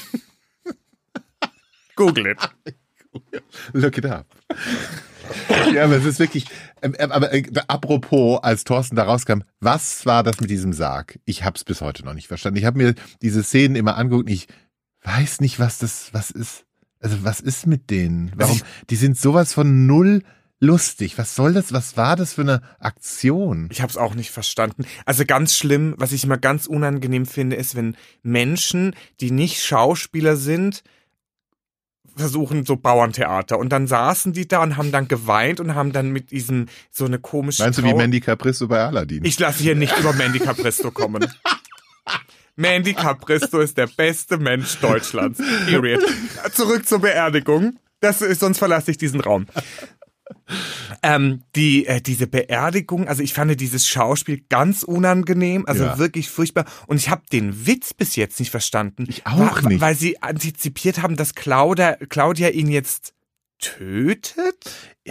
Google 1.97 2.27
it. 2.27 2.51
Look 3.73 3.97
it 3.99 4.05
up. 4.07 4.27
ja, 5.75 5.85
aber 5.85 5.97
es 5.97 6.05
ist 6.05 6.19
wirklich, 6.19 6.47
ähm, 6.83 6.95
ähm, 6.99 7.13
aber 7.13 7.33
äh, 7.33 7.45
apropos, 7.67 8.41
als 8.43 8.65
Thorsten 8.65 8.97
da 8.97 9.05
rauskam, 9.05 9.43
was 9.61 10.07
war 10.07 10.23
das 10.23 10.41
mit 10.41 10.51
diesem 10.51 10.73
Sarg? 10.73 11.19
Ich 11.25 11.45
hab's 11.45 11.65
bis 11.65 11.81
heute 11.81 12.05
noch 12.05 12.15
nicht 12.15 12.29
verstanden. 12.29 12.59
Ich 12.59 12.65
habe 12.65 12.79
mir 12.79 12.95
diese 13.23 13.43
Szenen 13.43 13.77
immer 13.77 13.97
angeguckt 13.97 14.29
und 14.29 14.33
ich 14.33 14.47
weiß 15.03 15.41
nicht, 15.41 15.59
was 15.59 15.79
das, 15.79 16.11
was 16.13 16.31
ist. 16.31 16.65
Also 17.01 17.23
was 17.23 17.41
ist 17.41 17.67
mit 17.67 17.91
denen? 17.91 18.33
Warum? 18.35 18.61
Die 18.91 18.97
sind 18.97 19.17
sowas 19.17 19.53
von 19.53 19.87
null 19.87 20.23
lustig. 20.61 21.19
Was 21.19 21.35
soll 21.35 21.53
das? 21.53 21.73
Was 21.73 21.97
war 21.97 22.17
das 22.17 22.35
für 22.35 22.43
eine 22.43 22.63
Aktion? 22.81 23.69
Ich 23.71 23.81
habe 23.81 23.91
es 23.91 23.97
auch 23.97 24.15
nicht 24.15 24.31
verstanden. 24.31 24.85
Also 25.05 25.25
ganz 25.25 25.57
schlimm, 25.57 25.95
was 25.99 26.13
ich 26.13 26.25
immer 26.25 26.39
ganz 26.39 26.67
unangenehm 26.67 27.27
finde, 27.27 27.57
ist, 27.57 27.77
wenn 27.77 27.97
Menschen, 28.23 28.95
die 29.21 29.31
nicht 29.31 29.63
Schauspieler 29.63 30.37
sind, 30.37 30.83
versuchen 32.19 32.65
so 32.67 32.77
Bauerntheater 32.77 33.59
und 33.59 33.71
dann 33.71 33.87
saßen 33.87 34.33
die 34.33 34.47
da 34.47 34.63
und 34.63 34.77
haben 34.77 34.93
dann 34.93 35.09
geweint 35.09 35.61
und 35.61 35.75
haben 35.75 35.93
dann 35.93 36.11
mit 36.11 36.31
diesem 36.31 36.67
so 36.91 37.05
eine 37.05 37.19
komische 37.19 37.63
Meinst 37.63 37.79
du 37.79 37.85
wie 37.85 37.95
Mandy 37.95 38.21
Capristo 38.21 38.69
bei 38.69 38.81
Aladdin? 38.81 39.25
Ich 39.25 39.39
lasse 39.39 39.63
hier 39.63 39.75
nicht 39.75 39.97
über 39.99 40.13
Mandy 40.13 40.39
Capristo 40.39 40.91
kommen. 40.91 41.27
Mandy 42.57 42.93
Capristo 42.93 43.61
ist 43.61 43.79
der 43.79 43.87
beste 43.87 44.37
Mensch 44.37 44.79
Deutschlands. 44.81 45.41
Period. 45.67 46.03
Zurück 46.53 46.87
zur 46.87 46.99
Beerdigung. 46.99 47.79
Das 48.01 48.21
ist, 48.21 48.41
sonst 48.41 48.59
verlasse 48.59 48.91
ich 48.91 48.99
diesen 48.99 49.21
Raum. 49.21 49.47
Ähm, 51.03 51.43
die, 51.55 51.87
äh, 51.87 52.01
diese 52.01 52.27
Beerdigung, 52.27 53.07
also 53.09 53.23
ich 53.23 53.35
fand 53.35 53.61
dieses 53.61 53.89
Schauspiel 53.89 54.43
ganz 54.49 54.83
unangenehm, 54.83 55.65
also 55.67 55.85
Ja. 55.85 55.99
wirklich 55.99 56.29
furchtbar. 56.31 56.65
Und 56.87 56.97
ich 56.97 57.11
habe 57.11 57.23
den 57.33 57.67
Witz 57.67 57.95
bis 57.95 58.17
jetzt 58.17 58.39
nicht 58.41 58.51
verstanden. 58.51 59.05
Ich 59.09 59.27
auch 59.27 59.63
Wa- 59.63 59.69
nicht. 59.69 59.81
Weil 59.81 59.95
sie 59.95 60.23
antizipiert 60.23 61.03
haben, 61.03 61.17
dass 61.17 61.35
Claudia, 61.35 61.97
Claudia 62.09 62.49
ihn 62.49 62.69
jetzt 62.69 63.13
tötet? 63.61 64.71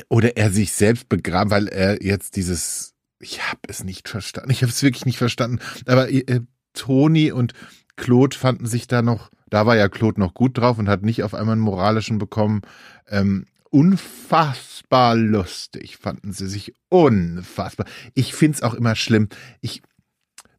Oder 0.09 0.37
er 0.37 0.51
sich 0.51 0.71
selbst 0.73 1.09
begraben, 1.09 1.51
weil 1.51 1.67
er 1.67 2.01
jetzt 2.03 2.35
dieses, 2.35 2.93
ich 3.19 3.41
habe 3.47 3.59
es 3.67 3.83
nicht 3.83 4.07
verstanden. 4.09 4.51
Ich 4.51 4.61
habe 4.61 4.71
es 4.71 4.83
wirklich 4.83 5.05
nicht 5.05 5.17
verstanden. 5.17 5.59
Aber 5.85 6.09
äh, 6.11 6.41
Toni 6.73 7.31
und 7.31 7.53
Claude 7.95 8.37
fanden 8.37 8.67
sich 8.67 8.87
da 8.87 9.01
noch, 9.01 9.31
da 9.49 9.65
war 9.65 9.75
ja 9.75 9.89
Claude 9.89 10.19
noch 10.19 10.33
gut 10.33 10.57
drauf 10.57 10.77
und 10.77 10.87
hat 10.89 11.03
nicht 11.03 11.23
auf 11.23 11.33
einmal 11.33 11.53
einen 11.53 11.61
moralischen 11.61 12.17
bekommen. 12.19 12.61
Ähm, 13.07 13.45
unfassbar 13.69 15.15
lustig 15.15 15.97
fanden 15.97 16.31
sie 16.31 16.47
sich. 16.47 16.73
Unfassbar. 16.89 17.85
Ich 18.13 18.33
find's 18.33 18.63
auch 18.63 18.73
immer 18.73 18.95
schlimm. 18.95 19.29
Ich 19.61 19.81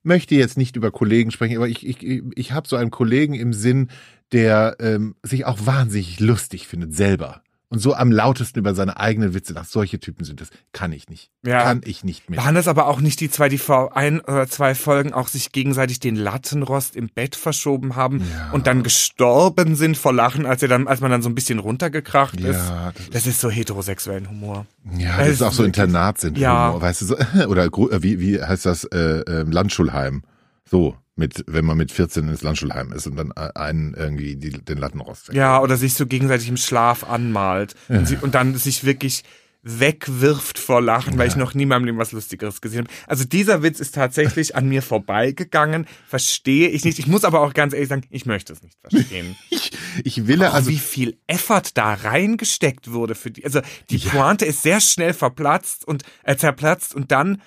möchte 0.03 0.35
jetzt 0.35 0.57
nicht 0.57 0.77
über 0.77 0.91
Kollegen 0.91 1.31
sprechen, 1.31 1.57
aber 1.57 1.69
ich, 1.69 1.87
ich, 1.87 2.23
ich 2.35 2.53
habe 2.53 2.69
so 2.69 2.77
einen 2.77 2.91
Kollegen 2.91 3.35
im 3.35 3.53
Sinn, 3.53 3.89
der 4.33 4.77
ähm, 4.81 5.15
sich 5.23 5.45
auch 5.47 5.67
wahnsinnig 5.67 6.21
lustig 6.21 6.67
findet, 6.67 6.95
selber. 6.95 7.43
Und 7.71 7.81
so 7.81 7.93
am 7.95 8.11
lautesten 8.11 8.59
über 8.61 8.75
seine 8.75 8.99
eigenen 8.99 9.35
Witze 9.35 9.53
lacht. 9.53 9.69
Solche 9.71 10.01
Typen 10.01 10.25
sind 10.25 10.41
das. 10.41 10.49
Kann 10.73 10.91
ich 10.91 11.11
nicht. 11.11 11.31
Ja. 11.45 11.65
Kann 11.65 11.83
ich 11.85 12.03
nicht 12.03 12.31
mehr. 12.31 12.43
Waren 12.43 12.55
das 12.55 12.67
aber 12.67 12.87
auch 12.87 12.99
nicht 13.01 13.21
die 13.21 13.31
zwei, 13.31 13.51
die 13.51 13.59
vor 13.59 13.95
ein 13.95 14.21
oder 14.21 14.49
zwei 14.49 14.75
Folgen 14.75 15.13
auch 15.13 15.29
sich 15.29 15.53
gegenseitig 15.53 16.01
den 16.01 16.17
Lattenrost 16.17 16.97
im 16.97 17.11
Bett 17.11 17.37
verschoben 17.37 17.95
haben 17.95 18.23
Ja. 18.33 18.53
und 18.53 18.67
dann 18.67 18.83
gestorben 18.83 19.77
sind 19.77 19.99
vor 19.99 20.15
Lachen, 20.15 20.47
als 20.47 20.63
er 20.63 20.69
dann, 20.69 20.89
als 20.89 21.01
man 21.03 21.11
dann 21.11 21.21
so 21.21 21.29
ein 21.29 21.35
bisschen 21.35 21.59
runtergekracht 21.59 22.41
ist? 22.41 22.57
Ja, 22.57 22.93
das 22.95 23.03
ist, 23.05 23.15
Das 23.15 23.27
ist 23.27 23.41
so 23.41 23.51
heterosexuellen 23.51 24.31
Humor. 24.31 24.65
ja, 24.97 25.19
das 25.19 25.27
das 25.27 25.29
ist 25.29 25.43
auch 25.43 25.53
so 25.53 25.65
wirklich- 25.65 25.85
Internatsyndrom. 25.85 26.43
Ja. 26.43 26.81
Weißt 26.81 27.03
du, 27.03 27.05
so, 27.05 27.17
oder 27.49 27.65
äh, 27.67 28.03
wie, 28.03 28.19
wie 28.19 28.41
heißt 28.43 28.65
das, 28.65 28.85
äh, 28.85 28.97
äh, 29.21 29.43
Landschulheim. 29.43 30.23
So, 30.71 30.97
mit, 31.19 31.45
wenn 31.47 31.65
man 31.65 31.77
mit 31.77 31.93
14 31.93 32.29
ins 32.29 32.43
Landschulheim 32.43 32.93
ist 32.93 33.07
und 33.07 33.17
dann 33.17 33.33
einen 33.33 33.95
irgendwie 33.95 34.37
die, 34.37 34.51
den 34.51 34.79
Lattenrost 34.79 35.29
weg. 35.29 35.37
Ja, 35.37 35.61
oder 35.61 35.77
sich 35.77 35.95
so 35.95 36.07
gegenseitig 36.07 36.49
im 36.49 36.57
Schlaf 36.57 37.05
anmalt 37.05 37.75
und, 37.89 38.07
sie, 38.07 38.17
und 38.17 38.35
dann 38.35 38.57
sich 38.57 38.85
wirklich 38.85 39.25
wegwirft 39.63 40.59
vor 40.59 40.81
Lachen, 40.81 41.19
weil 41.19 41.29
ich 41.29 41.37
noch 41.37 41.53
nie 41.53 41.65
in 41.65 41.69
meinem 41.69 41.85
Leben 41.85 41.99
was 41.99 42.13
Lustigeres 42.13 42.61
gesehen 42.61 42.85
habe. 42.85 42.91
Also 43.07 43.25
dieser 43.25 43.63
Witz 43.63 43.81
ist 43.81 43.95
tatsächlich 43.95 44.55
an 44.55 44.69
mir 44.69 44.83
vorbeigegangen, 44.83 45.87
verstehe 46.07 46.69
ich 46.69 46.85
nicht. 46.85 46.99
Ich 46.99 47.09
muss 47.09 47.25
aber 47.25 47.41
auch 47.41 47.53
ganz 47.55 47.75
ehrlich 47.75 47.89
sagen, 47.89 48.05
ich 48.11 48.25
möchte 48.25 48.53
es 48.53 48.63
nicht 48.63 48.79
verstehen. 48.81 49.37
Ich, 49.51 49.73
ich 50.05 50.27
will 50.27 50.45
also 50.45 50.71
wie 50.71 50.79
viel 50.79 51.19
Effort 51.27 51.63
da 51.75 51.95
reingesteckt 51.95 52.93
wurde 52.93 53.15
für 53.15 53.31
die. 53.31 53.45
Also 53.45 53.61
die 53.91 53.99
Pointe 53.99 54.45
ist 54.45 54.63
sehr 54.63 54.81
schnell 54.81 55.15
verplatzt 55.15 55.87
und 55.87 56.05
äh, 56.23 56.37
zerplatzt 56.37 56.95
und 56.95 57.11
dann 57.11 57.41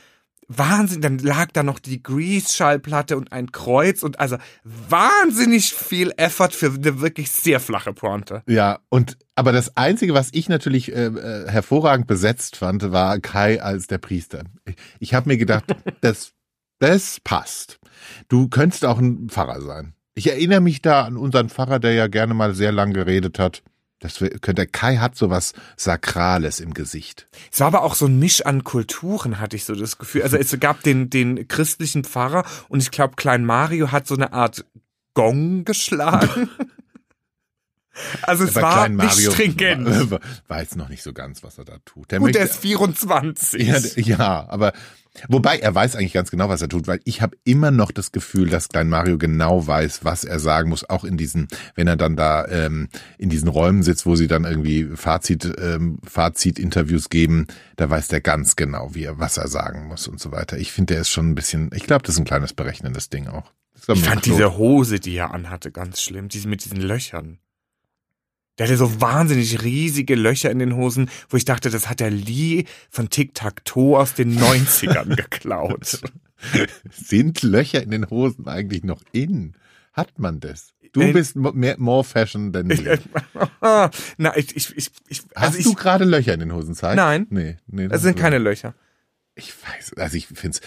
Wahnsinn, 0.58 1.02
dann 1.02 1.18
lag 1.20 1.52
da 1.54 1.64
noch 1.64 1.80
die 1.80 2.02
Grease-Schallplatte 2.02 3.18
und 3.18 3.32
ein 3.32 3.52
Kreuz 3.52 4.04
und 4.04 4.20
also 4.20 4.38
wahnsinnig 4.64 5.74
viel 5.74 6.14
Effort 6.18 6.52
für 6.52 6.72
eine 6.74 7.02
wirklich 7.02 7.32
sehr 7.32 7.60
flache 7.60 7.94
Pointe. 7.94 8.44
Ja, 8.48 8.80
und 8.90 9.18
aber 9.36 9.52
das 9.52 9.76
Einzige, 9.78 10.14
was 10.14 10.30
ich 10.34 10.50
natürlich 10.50 10.92
äh, 10.92 11.06
äh, 11.06 11.50
hervorragend 11.50 12.08
besetzt 12.08 12.58
fand, 12.58 12.92
war 12.92 13.20
Kai 13.20 13.62
als 13.62 13.88
der 13.88 13.98
Priester. 13.98 14.44
Ich, 14.66 14.76
ich 15.00 15.14
habe 15.14 15.30
mir 15.30 15.38
gedacht, 15.38 15.66
das, 16.02 16.34
das 16.80 17.20
passt. 17.24 17.80
Du 18.28 18.48
könntest 18.50 18.86
auch 18.86 19.00
ein 19.00 19.30
Pfarrer 19.30 19.62
sein. 19.62 19.94
Ich 20.14 20.30
erinnere 20.30 20.62
mich 20.62 20.82
da 20.82 21.04
an 21.04 21.18
unseren 21.18 21.50
Pfarrer, 21.50 21.80
der 21.80 21.94
ja 21.94 22.08
gerne 22.08 22.34
mal 22.34 22.54
sehr 22.54 22.72
lang 22.72 22.94
geredet 22.94 23.40
hat. 23.40 23.64
Das 24.02 24.18
könnte, 24.42 24.66
Kai 24.68 24.98
hat 24.98 25.16
sowas 25.16 25.54
Sakrales 25.78 26.60
im 26.60 26.74
Gesicht. 26.74 27.28
Es 27.52 27.60
war 27.60 27.68
aber 27.68 27.84
auch 27.84 27.94
so 27.96 28.08
ein 28.08 28.18
Misch 28.18 28.42
an 28.42 28.64
Kulturen, 28.64 29.40
hatte 29.40 29.56
ich 29.56 29.64
so 29.64 29.76
das 29.76 30.00
Gefühl. 30.00 30.24
Also 30.24 30.38
es 30.38 30.60
gab 30.60 30.82
den, 30.82 31.10
den 31.12 31.48
christlichen 31.48 32.04
Pfarrer 32.04 32.44
und 32.68 32.82
ich 32.82 32.90
glaube, 32.92 33.16
Klein 33.16 33.46
Mario 33.46 33.92
hat 33.92 34.08
so 34.08 34.16
eine 34.16 34.34
Art 34.34 34.66
Gong 35.14 35.64
geschlagen. 35.66 36.50
Also 38.22 38.46
es 38.46 38.56
Aber 38.56 38.62
war 38.68 38.74
Klein 38.86 38.96
nicht 38.96 39.06
Mario 39.06 39.32
stringent. 39.32 40.12
War, 40.12 40.20
war 40.48 40.62
jetzt 40.62 40.78
noch 40.78 40.88
nicht 40.88 41.04
so 41.04 41.12
ganz, 41.12 41.44
was 41.44 41.58
er 41.58 41.66
da 41.66 41.78
tut. 41.84 42.10
Der 42.12 42.20
Gut, 42.20 42.28
möchte- 42.28 42.40
der 42.40 42.48
ist 42.50 42.58
24. 42.62 43.68
Ja, 43.68 44.16
ja, 44.18 44.50
aber 44.50 44.72
wobei 45.28 45.60
er 45.60 45.74
weiß 45.74 45.96
eigentlich 45.96 46.14
ganz 46.14 46.32
genau, 46.32 46.50
was 46.50 46.62
er 46.62 46.70
tut, 46.70 46.88
weil 46.88 47.00
ich 47.06 47.22
habe 47.22 47.38
immer 47.44 47.72
noch 47.72 47.92
das 47.92 48.12
Gefühl, 48.12 48.50
dass 48.50 48.70
Klein 48.70 48.90
Mario 48.90 49.18
genau 49.18 49.66
weiß, 49.66 50.04
was 50.04 50.24
er 50.24 50.40
sagen 50.40 50.70
muss, 50.70 50.90
auch 50.90 51.04
in 51.04 51.18
diesen, 51.18 51.48
wenn 51.76 51.88
er 51.88 51.98
dann 51.98 52.16
da 52.16 52.48
ähm, 52.48 52.90
in 53.18 53.30
diesen 53.30 53.48
Räumen 53.48 53.84
sitzt, 53.84 54.06
wo 54.06 54.16
sie 54.16 54.28
dann 54.28 54.46
irgendwie 54.46 54.86
Fazit, 54.96 55.52
ähm, 55.60 56.00
Fazit-Interviews 56.04 57.10
geben, 57.10 57.48
da 57.76 57.90
weiß 57.90 58.08
der 58.08 58.22
ganz 58.22 58.56
genau, 58.56 58.94
wie 58.94 59.04
er, 59.04 59.20
was 59.20 59.38
er 59.38 59.48
sagen 59.48 59.88
muss 59.88 60.08
und 60.08 60.20
so 60.20 60.32
weiter. 60.32 60.58
Ich 60.58 60.72
finde, 60.72 60.94
der 60.94 61.02
ist 61.02 61.10
schon 61.10 61.30
ein 61.30 61.36
bisschen, 61.36 61.70
ich 61.74 61.84
glaube, 61.84 62.04
das 62.04 62.16
ist 62.16 62.20
ein 62.20 62.26
kleines 62.26 62.54
berechnendes 62.54 63.10
Ding 63.10 63.28
auch. 63.28 63.52
Ich 63.88 64.04
fand 64.04 64.22
Klo. 64.22 64.34
diese 64.34 64.58
Hose, 64.58 65.00
die 65.00 65.16
er 65.16 65.34
anhatte, 65.34 65.72
ganz 65.72 66.02
schlimm. 66.02 66.28
Diese 66.28 66.48
mit 66.48 66.64
diesen 66.64 66.82
Löchern. 66.82 67.40
Der 68.58 68.68
hatte 68.68 68.78
so 68.78 69.02
wahnsinnig 69.02 69.64
riesige 69.64 70.16
Löcher 70.16 70.52
in 70.52 70.60
den 70.60 70.76
Hosen, 70.76 71.10
wo 71.30 71.38
ich 71.38 71.46
dachte, 71.46 71.70
das 71.70 71.90
hat 71.90 72.00
der 72.00 72.12
Lee 72.12 72.66
von 72.90 73.10
Tic 73.10 73.34
Tac 73.34 73.64
Toe 73.66 73.98
aus 73.98 74.14
den 74.14 74.38
90ern 74.38 75.16
geklaut. 75.16 76.02
Sind 76.92 77.42
Löcher 77.44 77.82
in 77.82 77.92
den 77.92 78.10
Hosen 78.10 78.48
eigentlich 78.48 78.84
noch 78.84 79.02
in? 79.14 79.54
Hat 79.94 80.20
man 80.20 80.40
das? 80.40 80.74
Du 80.94 81.02
Äh, 81.02 81.14
bist 81.14 81.36
mehr, 81.38 81.76
more 81.80 82.04
fashion 82.04 82.52
than 82.52 82.68
me. 82.68 83.00
Na, 84.18 84.36
ich, 84.36 84.56
ich, 84.56 84.76
ich, 84.78 84.92
ich 85.08 85.22
Hast 85.36 85.46
also 85.46 85.58
ich, 85.60 85.64
du 85.64 85.74
gerade 85.74 86.04
Löcher 86.04 86.34
in 86.34 86.42
den 86.42 86.54
Hosen, 86.54 86.76
Zeit? 86.76 86.98
Nein. 86.98 87.28
Nee, 87.30 87.58
nee. 87.68 87.88
das 87.88 88.02
sind 88.02 88.18
keine 88.18 88.38
Löcher. 88.38 88.74
Ich 89.36 89.54
weiß, 89.64 89.94
also 89.98 90.18
ich 90.18 90.28
finde 90.28 90.50
es. 90.50 90.62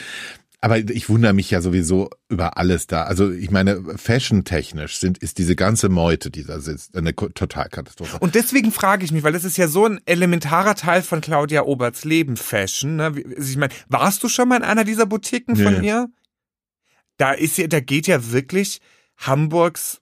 Aber 0.65 0.79
ich 0.79 1.11
wundere 1.11 1.35
mich 1.35 1.51
ja 1.51 1.61
sowieso 1.61 2.09
über 2.31 2.57
alles 2.57 2.87
da. 2.87 3.03
Also 3.03 3.31
ich 3.31 3.51
meine, 3.51 3.85
fashion-technisch 3.99 4.97
sind, 4.97 5.19
ist 5.19 5.37
diese 5.37 5.57
ganze 5.57 5.91
Meute, 5.91 6.31
die 6.31 6.43
da 6.43 6.59
sitzt, 6.59 6.97
eine 6.97 7.15
Totalkatastrophe. 7.15 8.17
Und 8.21 8.35
deswegen 8.35 8.73
frage 8.73 9.05
ich 9.05 9.13
mich, 9.13 9.23
weil 9.25 9.35
das 9.35 9.45
ist 9.45 9.59
ja 9.59 9.69
so 9.69 9.85
ein 9.85 10.01
elementarer 10.07 10.75
Teil 10.75 11.03
von 11.03 11.21
Claudia 11.21 11.65
Oberts 11.65 12.07
Leben, 12.07 12.39
Fashion. 12.39 12.97
Ne? 12.97 13.05
Also 13.05 13.51
Ich 13.51 13.59
meine, 13.59 13.75
warst 13.89 14.23
du 14.23 14.31
schon 14.31 14.49
mal 14.49 14.57
in 14.57 14.63
einer 14.63 14.85
dieser 14.85 15.05
Boutiquen 15.05 15.55
von 15.55 15.83
Nee. 15.83 15.87
ihr? 15.87 16.09
Da 17.19 17.33
ist 17.33 17.59
ja, 17.59 17.67
da 17.67 17.81
geht 17.81 18.07
ja 18.07 18.33
wirklich 18.33 18.81
Hamburgs 19.19 20.01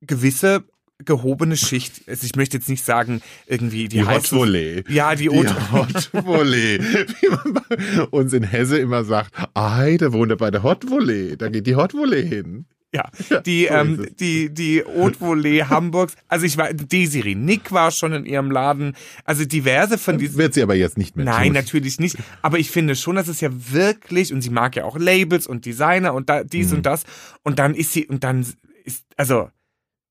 gewisse 0.00 0.64
gehobene 1.04 1.56
Schicht. 1.56 2.02
Also 2.06 2.24
ich 2.26 2.36
möchte 2.36 2.56
jetzt 2.56 2.68
nicht 2.68 2.84
sagen, 2.84 3.20
irgendwie 3.46 3.88
die, 3.88 3.98
Die 3.98 4.04
Hot 4.06 4.30
Volley. 4.32 4.84
Ja, 4.88 5.14
die, 5.14 5.28
Die 5.28 5.30
Haute- 5.30 5.72
Hot 5.72 6.10
Volley. 6.24 6.80
Wie 6.80 7.28
man 7.28 7.62
bei 7.68 8.02
uns 8.10 8.32
in 8.32 8.42
Hesse 8.42 8.78
immer 8.78 9.04
sagt, 9.04 9.32
ah, 9.54 9.86
da 9.96 10.12
wohnt 10.12 10.30
er 10.30 10.36
bei 10.36 10.50
der 10.50 10.62
Hot 10.62 10.88
Volley. 10.90 11.36
Da 11.36 11.48
geht 11.48 11.66
die 11.66 11.76
Hot 11.76 11.94
Volley 11.94 12.26
hin. 12.28 12.66
Ja, 12.92 13.08
die, 13.46 13.66
so 13.68 13.74
ähm, 13.74 14.06
die, 14.18 14.52
die 14.52 14.82
Haute 14.84 15.16
Volée 15.20 15.62
Hamburgs. 15.68 16.14
Also 16.26 16.44
ich 16.44 16.56
war, 16.58 16.74
Desiree 16.74 17.36
Nick 17.36 17.70
war 17.70 17.92
schon 17.92 18.12
in 18.12 18.26
ihrem 18.26 18.50
Laden. 18.50 18.96
Also 19.24 19.44
diverse 19.44 19.96
von 19.96 20.18
diesen. 20.18 20.38
Wird 20.38 20.54
sie 20.54 20.62
aber 20.64 20.74
jetzt 20.74 20.98
nicht 20.98 21.14
mehr 21.16 21.24
Nein, 21.24 21.44
tun. 21.44 21.52
natürlich 21.52 22.00
nicht. 22.00 22.16
Aber 22.42 22.58
ich 22.58 22.68
finde 22.72 22.96
schon, 22.96 23.14
dass 23.14 23.28
es 23.28 23.40
ja 23.40 23.50
wirklich, 23.52 24.32
und 24.34 24.42
sie 24.42 24.50
mag 24.50 24.74
ja 24.74 24.82
auch 24.82 24.98
Labels 24.98 25.46
und 25.46 25.66
Designer 25.66 26.14
und 26.14 26.28
da, 26.28 26.42
dies 26.42 26.70
Mhm. 26.72 26.78
und 26.78 26.86
das. 26.86 27.04
Und 27.44 27.60
dann 27.60 27.76
ist 27.76 27.92
sie, 27.92 28.06
und 28.08 28.24
dann 28.24 28.44
ist, 28.82 29.04
also, 29.16 29.50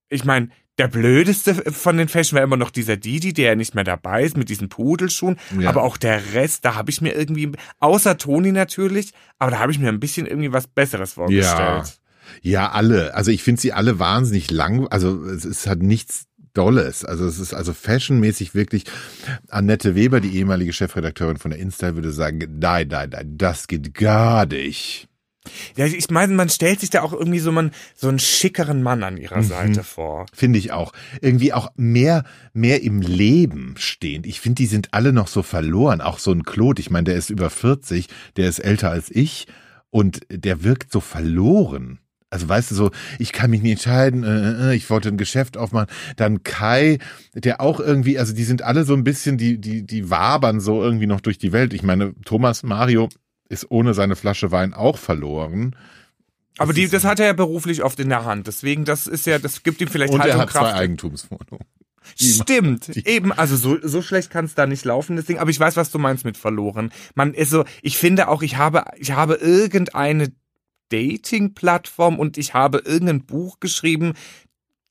ich 0.08 0.24
meine, 0.24 0.48
der 0.80 0.88
blödeste 0.88 1.54
von 1.72 1.98
den 1.98 2.08
Fashion 2.08 2.38
war 2.38 2.44
immer 2.44 2.58
noch 2.58 2.72
dieser 2.72 2.98
Didi, 2.98 3.34
der 3.34 3.50
ja 3.50 3.56
nicht 3.56 3.76
mehr 3.76 3.84
dabei 3.84 4.24
ist 4.24 4.38
mit 4.38 4.50
diesen 4.50 4.70
Pudelschuhen. 4.70 5.38
Ja. 5.60 5.70
Aber 5.70 5.84
auch 5.84 5.98
der 5.98 6.34
Rest, 6.34 6.66
da 6.66 6.76
habe 6.76 6.90
ich 6.90 7.02
mir 7.02 7.16
irgendwie, 7.16 7.52
außer 7.80 8.18
Toni 8.18 8.52
natürlich, 8.52 9.12
aber 9.38 9.52
da 9.52 9.60
habe 9.60 9.72
ich 9.72 9.80
mir 9.80 9.90
ein 9.90 10.00
bisschen 10.00 10.26
irgendwie 10.26 10.52
was 10.52 10.68
Besseres 10.68 11.12
Ja. 11.12 11.16
vorgestellt. 11.16 12.00
Ja, 12.42 12.72
alle. 12.72 13.14
Also 13.16 13.32
ich 13.32 13.44
finde 13.44 13.62
sie 13.62 13.74
alle 13.74 14.00
wahnsinnig 14.00 14.52
lang. 14.52 14.88
Also 14.88 15.24
es 15.26 15.46
ist 15.46 15.68
halt 15.68 15.84
nichts 15.84 16.26
Dolles. 16.54 17.04
Also 17.04 17.26
es 17.26 17.40
ist 17.40 17.54
also 17.54 17.74
fashionmäßig 17.74 18.56
wirklich. 18.56 18.86
Annette 19.50 19.96
Weber, 19.96 20.20
die 20.20 20.36
ehemalige 20.38 20.74
Chefredakteurin 20.74 21.38
von 21.38 21.52
der 21.52 21.60
Insta, 21.60 21.96
würde 21.96 22.12
sagen, 22.12 22.40
nein, 22.60 22.88
nein, 22.90 23.10
nein, 23.12 23.38
das 23.38 23.68
geht 23.68 23.94
gar 23.94 24.46
nicht. 24.46 25.08
Ja, 25.78 25.86
ich 25.86 26.10
meine, 26.10 26.34
man 26.34 26.50
stellt 26.50 26.82
sich 26.82 26.90
da 26.90 27.02
auch 27.02 27.14
irgendwie 27.14 27.40
so, 27.40 27.52
man, 27.52 27.72
so 27.96 28.08
einen 28.10 28.20
schickeren 28.20 28.84
Mann 28.84 29.04
an 29.04 29.18
ihrer 29.18 29.38
Mhm. 29.38 29.44
Seite 29.44 29.84
vor. 29.84 30.26
Finde 30.34 30.60
ich 30.60 30.72
auch. 30.74 30.92
Irgendwie 31.22 31.54
auch 31.54 31.70
mehr, 31.76 32.24
mehr 32.54 32.84
im 32.84 33.02
Leben 33.02 33.76
stehend. 33.78 34.26
Ich 34.26 34.42
finde, 34.42 34.56
die 34.56 34.66
sind 34.68 34.94
alle 34.94 35.14
noch 35.14 35.28
so 35.28 35.42
verloren. 35.42 36.02
Auch 36.02 36.20
so 36.20 36.32
ein 36.32 36.44
Claude. 36.44 36.82
Ich 36.82 36.90
meine, 36.90 37.06
der 37.06 37.16
ist 37.16 37.30
über 37.30 37.50
40, 37.50 38.08
der 38.38 38.50
ist 38.50 38.60
älter 38.60 38.92
als 38.92 39.10
ich 39.10 39.48
und 39.90 40.22
der 40.30 40.64
wirkt 40.64 40.92
so 40.92 41.00
verloren. 41.00 42.00
Also 42.32 42.48
weißt 42.48 42.70
du 42.70 42.76
so, 42.76 42.92
ich 43.18 43.32
kann 43.32 43.50
mich 43.50 43.64
nicht 43.64 43.72
entscheiden, 43.72 44.24
äh, 44.24 44.72
äh, 44.72 44.76
ich 44.76 44.88
wollte 44.92 45.10
ein 45.10 45.18
Geschäft 45.18 45.58
aufmachen. 45.58 45.88
Dann 46.16 46.44
Kai, 46.44 47.00
der 47.34 47.60
auch 47.60 47.80
irgendwie, 47.80 48.20
also 48.20 48.36
die 48.36 48.44
sind 48.44 48.62
alle 48.62 48.84
so 48.84 48.94
ein 48.94 49.04
bisschen, 49.04 49.38
die, 49.40 49.60
die, 49.60 49.84
die 49.84 50.12
wabern 50.12 50.60
so 50.60 50.84
irgendwie 50.84 51.08
noch 51.08 51.22
durch 51.22 51.40
die 51.40 51.54
Welt. 51.54 51.74
Ich 51.74 51.82
meine, 51.82 52.14
Thomas 52.26 52.62
Mario 52.62 53.10
ist 53.50 53.70
ohne 53.70 53.94
seine 53.94 54.16
Flasche 54.16 54.52
Wein 54.52 54.74
auch 54.74 54.98
verloren. 54.98 55.76
Aber 56.58 56.74
die, 56.74 56.84
ist- 56.84 56.94
das 56.94 57.04
hat 57.04 57.20
er 57.20 57.28
ja 57.28 57.34
beruflich 57.34 57.84
oft 57.84 58.00
in 58.00 58.10
der 58.10 58.26
Hand. 58.26 58.48
Deswegen, 58.48 58.86
das 58.86 59.08
ist 59.08 59.26
ja, 59.26 59.40
das 59.40 59.64
gibt 59.64 59.82
ihm 59.82 59.88
vielleicht 59.88 60.14
Und 60.14 60.22
Halt 60.22 60.30
er 60.32 60.36
und 60.36 60.42
hat 60.42 60.52
zwei 60.52 60.60
Kraft. 60.60 60.76
Eigentumswohnungen. 60.76 61.66
Stimmt, 62.20 62.96
Die- 62.96 63.06
eben, 63.08 63.32
also 63.34 63.56
so, 63.56 63.78
so 63.82 64.02
schlecht 64.02 64.30
kann 64.30 64.46
es 64.46 64.56
da 64.56 64.66
nicht 64.66 64.84
laufen, 64.86 65.16
deswegen, 65.16 65.40
aber 65.40 65.52
ich 65.52 65.60
weiß, 65.60 65.76
was 65.76 65.92
du 65.92 66.00
meinst 66.00 66.26
mit 66.26 66.38
verloren. 66.38 66.92
Man 67.16 67.34
ist 67.34 67.50
so, 67.52 67.66
ich 67.82 67.98
finde 67.98 68.30
auch, 68.30 68.42
ich 68.42 68.58
habe, 68.58 68.86
ich 68.98 69.12
habe 69.12 69.36
irgendeine 69.36 70.32
Dating-Plattform 70.90 72.18
und 72.20 72.38
ich 72.38 72.54
habe 72.54 72.80
irgendein 72.80 73.26
Buch 73.26 73.60
geschrieben. 73.60 74.14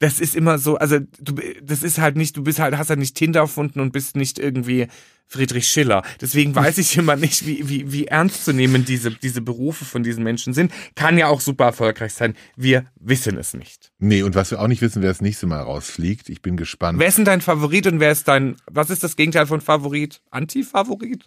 Das 0.00 0.20
ist 0.20 0.37
immer 0.37 0.58
so, 0.58 0.76
also 0.76 1.00
du, 1.18 1.34
das 1.62 1.82
ist 1.82 1.98
halt 1.98 2.16
nicht, 2.16 2.37
du 2.37 2.44
bist 2.44 2.61
halt, 2.61 2.76
hast 2.76 2.90
halt 2.90 3.00
nicht 3.00 3.16
Tinder 3.16 3.40
erfunden 3.40 3.80
und 3.80 3.92
bist 3.92 4.16
nicht 4.16 4.38
irgendwie 4.38 4.87
Friedrich 5.26 5.68
Schiller. 5.68 6.02
Deswegen 6.20 6.54
weiß 6.54 6.78
ich 6.78 6.96
immer 6.96 7.14
nicht, 7.14 7.46
wie, 7.46 7.68
wie, 7.68 7.92
wie 7.92 8.06
ernst 8.06 8.46
zu 8.46 8.52
nehmen 8.52 8.84
diese, 8.87 9.11
diese 9.11 9.42
Berufe 9.42 9.84
von 9.84 10.02
diesen 10.02 10.24
Menschen 10.24 10.54
sind. 10.54 10.72
Kann 10.94 11.18
ja 11.18 11.26
auch 11.26 11.40
super 11.40 11.66
erfolgreich 11.66 12.14
sein. 12.14 12.34
Wir 12.56 12.87
wissen 12.98 13.37
es 13.37 13.52
nicht. 13.52 13.92
Nee, 13.98 14.22
und 14.22 14.34
was 14.34 14.50
wir 14.50 14.61
auch 14.61 14.68
nicht 14.68 14.80
wissen, 14.80 15.02
wer 15.02 15.11
das 15.11 15.20
nächste 15.20 15.46
Mal 15.46 15.61
rausfliegt. 15.61 16.30
Ich 16.30 16.40
bin 16.40 16.56
gespannt. 16.56 16.98
Wer 16.98 17.08
ist 17.08 17.18
denn 17.18 17.26
dein 17.26 17.42
Favorit 17.42 17.87
und 17.87 18.00
wer 18.00 18.11
ist 18.11 18.26
dein, 18.26 18.56
was 18.66 18.88
ist 18.88 19.04
das 19.04 19.16
Gegenteil 19.16 19.46
von 19.46 19.61
Favorit? 19.61 20.22
Anti-Favorit? 20.30 21.24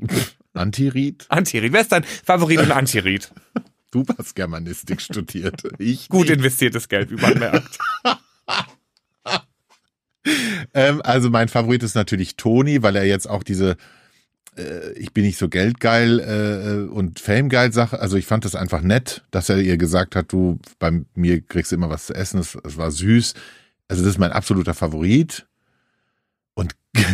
Antiried? 0.53 1.25
Antirit. 1.29 1.71
Wer 1.71 1.81
ist 1.81 1.91
dein 1.91 2.03
Favorit 2.03 2.59
und 2.59 2.71
Antirit? 2.71 3.31
Du 3.93 4.05
hast 4.17 4.37
Germanistik 4.37 5.01
studiert. 5.01 5.63
Ich 5.77 6.07
Gut 6.07 6.29
investiertes 6.29 6.87
Geld, 6.87 7.11
wie 7.11 7.15
man 7.15 7.37
merkt. 7.37 7.77
Ähm, 10.75 11.01
also 11.03 11.31
mein 11.31 11.49
Favorit 11.49 11.81
ist 11.81 11.95
natürlich 11.95 12.35
Toni, 12.35 12.83
weil 12.83 12.95
er 12.95 13.05
jetzt 13.05 13.27
auch 13.27 13.41
diese 13.41 13.75
äh, 14.57 14.91
ich 14.93 15.13
bin 15.13 15.25
nicht 15.25 15.37
so 15.37 15.49
geldgeil 15.49 16.19
äh, 16.19 16.93
und 16.93 17.19
famegeil 17.19 17.71
Sache. 17.73 17.99
Also 17.99 18.17
ich 18.17 18.25
fand 18.25 18.45
das 18.45 18.55
einfach 18.55 18.81
nett, 18.81 19.23
dass 19.31 19.49
er 19.49 19.57
ihr 19.57 19.77
gesagt 19.77 20.15
hat, 20.15 20.31
du 20.31 20.59
bei 20.79 20.91
mir 21.15 21.41
kriegst 21.41 21.71
du 21.71 21.75
immer 21.75 21.89
was 21.89 22.07
zu 22.07 22.13
essen. 22.13 22.39
Es, 22.39 22.55
es 22.55 22.77
war 22.77 22.91
süß. 22.91 23.33
Also 23.87 24.03
das 24.03 24.13
ist 24.13 24.19
mein 24.19 24.31
absoluter 24.31 24.73
Favorit. 24.73 25.47
Und 26.53 26.75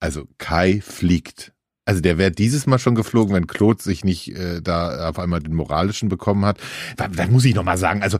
also 0.00 0.26
Kai 0.38 0.80
fliegt. 0.80 1.52
Also 1.84 2.00
der 2.00 2.18
wäre 2.18 2.32
dieses 2.32 2.66
Mal 2.66 2.80
schon 2.80 2.96
geflogen, 2.96 3.34
wenn 3.34 3.46
Claude 3.46 3.80
sich 3.80 4.04
nicht 4.04 4.34
äh, 4.34 4.60
da 4.60 5.08
auf 5.08 5.20
einmal 5.20 5.40
den 5.40 5.54
moralischen 5.54 6.08
bekommen 6.08 6.44
hat. 6.44 6.58
Da, 6.96 7.06
da 7.06 7.28
muss 7.28 7.44
ich 7.44 7.54
noch 7.54 7.62
mal 7.62 7.78
sagen, 7.78 8.02
also 8.02 8.18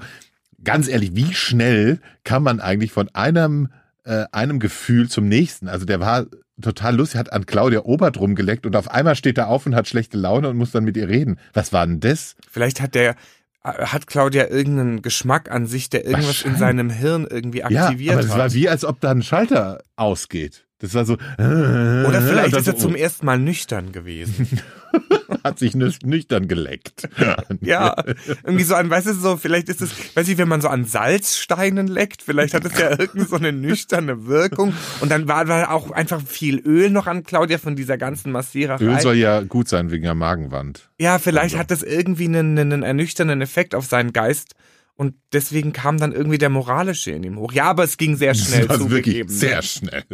ganz 0.63 0.89
ehrlich, 0.89 1.15
wie 1.15 1.33
schnell 1.35 2.01
kann 2.25 2.43
man 2.43 2.61
eigentlich 2.61 2.93
von 2.93 3.09
einem 3.15 3.69
äh, 4.05 4.25
einem 4.33 4.59
Gefühl 4.61 5.09
zum 5.09 5.29
nächsten? 5.29 5.69
Also 5.69 5.85
der 5.85 6.01
war 6.01 6.27
total 6.61 6.97
lustig, 6.97 7.19
hat 7.19 7.33
an 7.33 7.47
Claudia 7.47 7.81
Obert 7.81 8.19
rumgeleckt 8.19 8.67
und 8.67 8.77
auf 8.77 8.91
einmal 8.91 9.17
steht 9.17 9.39
er 9.39 9.49
auf 9.49 9.67
und 9.67 9.75
hat 9.75 9.89
schlechte 9.89 10.17
Laune 10.17 10.49
und 10.49 10.57
muss 10.57 10.71
dann 10.71 10.85
mit 10.85 10.97
ihr 10.97 11.09
reden. 11.09 11.39
Was 11.53 11.73
war 11.73 11.87
denn 11.87 12.01
das? 12.01 12.37
Vielleicht 12.51 12.81
hat 12.81 12.95
der, 12.95 13.17
äh, 13.63 13.87
hat 13.87 14.07
Claudia 14.07 14.49
irgendeinen 14.49 15.03
Geschmack 15.03 15.51
an 15.51 15.67
sich, 15.67 15.91
der 15.91 16.07
irgendwas 16.07 16.43
in 16.43 16.57
seinem 16.57 16.91
Hirn 16.91 17.27
irgendwie 17.29 17.65
aktiviert 17.65 18.01
ja, 18.01 18.13
aber 18.15 18.23
das 18.23 18.33
hat. 18.33 18.39
war 18.39 18.53
wie, 18.55 18.69
als 18.69 18.85
ob 18.85 19.01
da 19.01 19.11
ein 19.11 19.23
Schalter 19.23 19.83
ausgeht. 19.97 20.67
Das 20.79 20.93
war 20.95 21.05
so. 21.07 21.15
Oder 21.15 22.23
vielleicht 22.23 22.49
ist 22.57 22.67
er 22.67 22.73
so, 22.75 22.79
zum 22.79 22.95
ersten 22.95 23.25
Mal 23.25 23.39
nüchtern 23.39 23.93
gewesen. 23.93 24.61
hat 25.47 25.59
sich 25.59 25.75
nüchtern 25.75 26.49
geleckt. 26.49 27.09
Ja, 27.61 27.97
irgendwie 28.45 28.65
so 28.65 28.75
an, 28.75 28.91
weißt 28.91 29.07
du, 29.09 29.13
so, 29.15 29.37
vielleicht 29.37 29.69
ist 29.69 29.81
es, 29.81 29.91
weiß 30.15 30.29
ich, 30.29 30.39
wenn 30.39 30.49
man 30.49 30.61
so 30.61 30.69
an 30.69 30.85
Salzsteinen 30.85 31.87
leckt, 31.87 32.23
vielleicht 32.23 32.55
hat 32.55 32.65
es 32.65 32.79
ja 32.79 32.91
irgendwie 32.91 33.27
so 33.27 33.37
eine 33.37 33.53
nüchterne 33.53 34.27
Wirkung. 34.27 34.73
Und 35.01 35.11
dann 35.11 35.27
war, 35.27 35.49
war 35.49 35.73
auch 35.73 35.91
einfach 35.91 36.21
viel 36.23 36.61
Öl 36.61 36.91
noch 36.91 37.07
an 37.07 37.25
Claudia 37.25 37.59
von 37.59 37.77
dieser 37.77 37.99
ganzen 37.99 38.31
Massiererei. 38.31 38.85
Öl 38.85 39.01
soll 39.01 39.17
ja 39.17 39.41
gut 39.41 39.69
sein 39.69 39.91
wegen 39.91 40.05
der 40.05 40.15
Magenwand. 40.15 40.91
Ja, 40.99 41.19
vielleicht 41.19 41.55
also. 41.55 41.59
hat 41.59 41.71
das 41.71 41.83
irgendwie 41.83 42.27
einen, 42.27 42.59
einen 42.59 42.83
ernüchternden 42.83 43.41
Effekt 43.41 43.75
auf 43.75 43.87
seinen 43.87 44.13
Geist. 44.13 44.55
Und 44.97 45.15
deswegen 45.33 45.75
kam 45.75 45.99
dann 45.99 46.13
irgendwie 46.13 46.39
der 46.39 46.49
moralische 46.49 47.11
in 47.11 47.23
ihm 47.23 47.39
hoch. 47.39 47.53
Ja, 47.53 47.65
aber 47.65 47.85
es 47.85 47.99
ging 47.99 48.17
sehr 48.17 48.35
schnell 48.35 48.67
also 48.69 48.91
wirklich 48.91 49.19
ne? 49.19 49.25
sehr 49.29 49.61
schnell. 49.61 50.05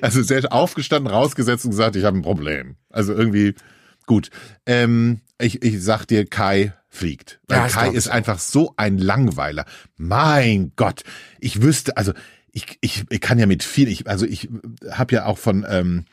Also 0.00 0.22
sehr 0.22 0.52
aufgestanden, 0.52 1.12
rausgesetzt 1.12 1.64
und 1.64 1.70
gesagt, 1.70 1.94
ich 1.94 2.04
habe 2.04 2.18
ein 2.18 2.22
Problem. 2.22 2.74
Also 2.90 3.14
irgendwie 3.14 3.54
gut. 4.06 4.30
Ähm, 4.66 5.20
ich, 5.38 5.62
ich 5.62 5.82
sag 5.82 6.06
dir, 6.06 6.26
Kai 6.26 6.72
fliegt. 6.88 7.40
Weil 7.48 7.58
ja, 7.58 7.68
Kai 7.68 7.90
ist 7.90 8.08
einfach 8.08 8.38
so 8.38 8.74
ein 8.76 8.98
Langweiler. 8.98 9.64
Mein 9.96 10.72
Gott, 10.76 11.04
ich 11.40 11.62
wüsste, 11.62 11.96
also 11.96 12.12
ich, 12.52 12.78
ich, 12.80 13.04
ich 13.08 13.20
kann 13.20 13.38
ja 13.38 13.46
mit 13.46 13.62
viel, 13.62 13.88
ich, 13.88 14.08
also 14.08 14.26
ich 14.26 14.48
habe 14.90 15.14
ja 15.14 15.26
auch 15.26 15.38
von 15.38 15.64
ähm, 15.68 16.04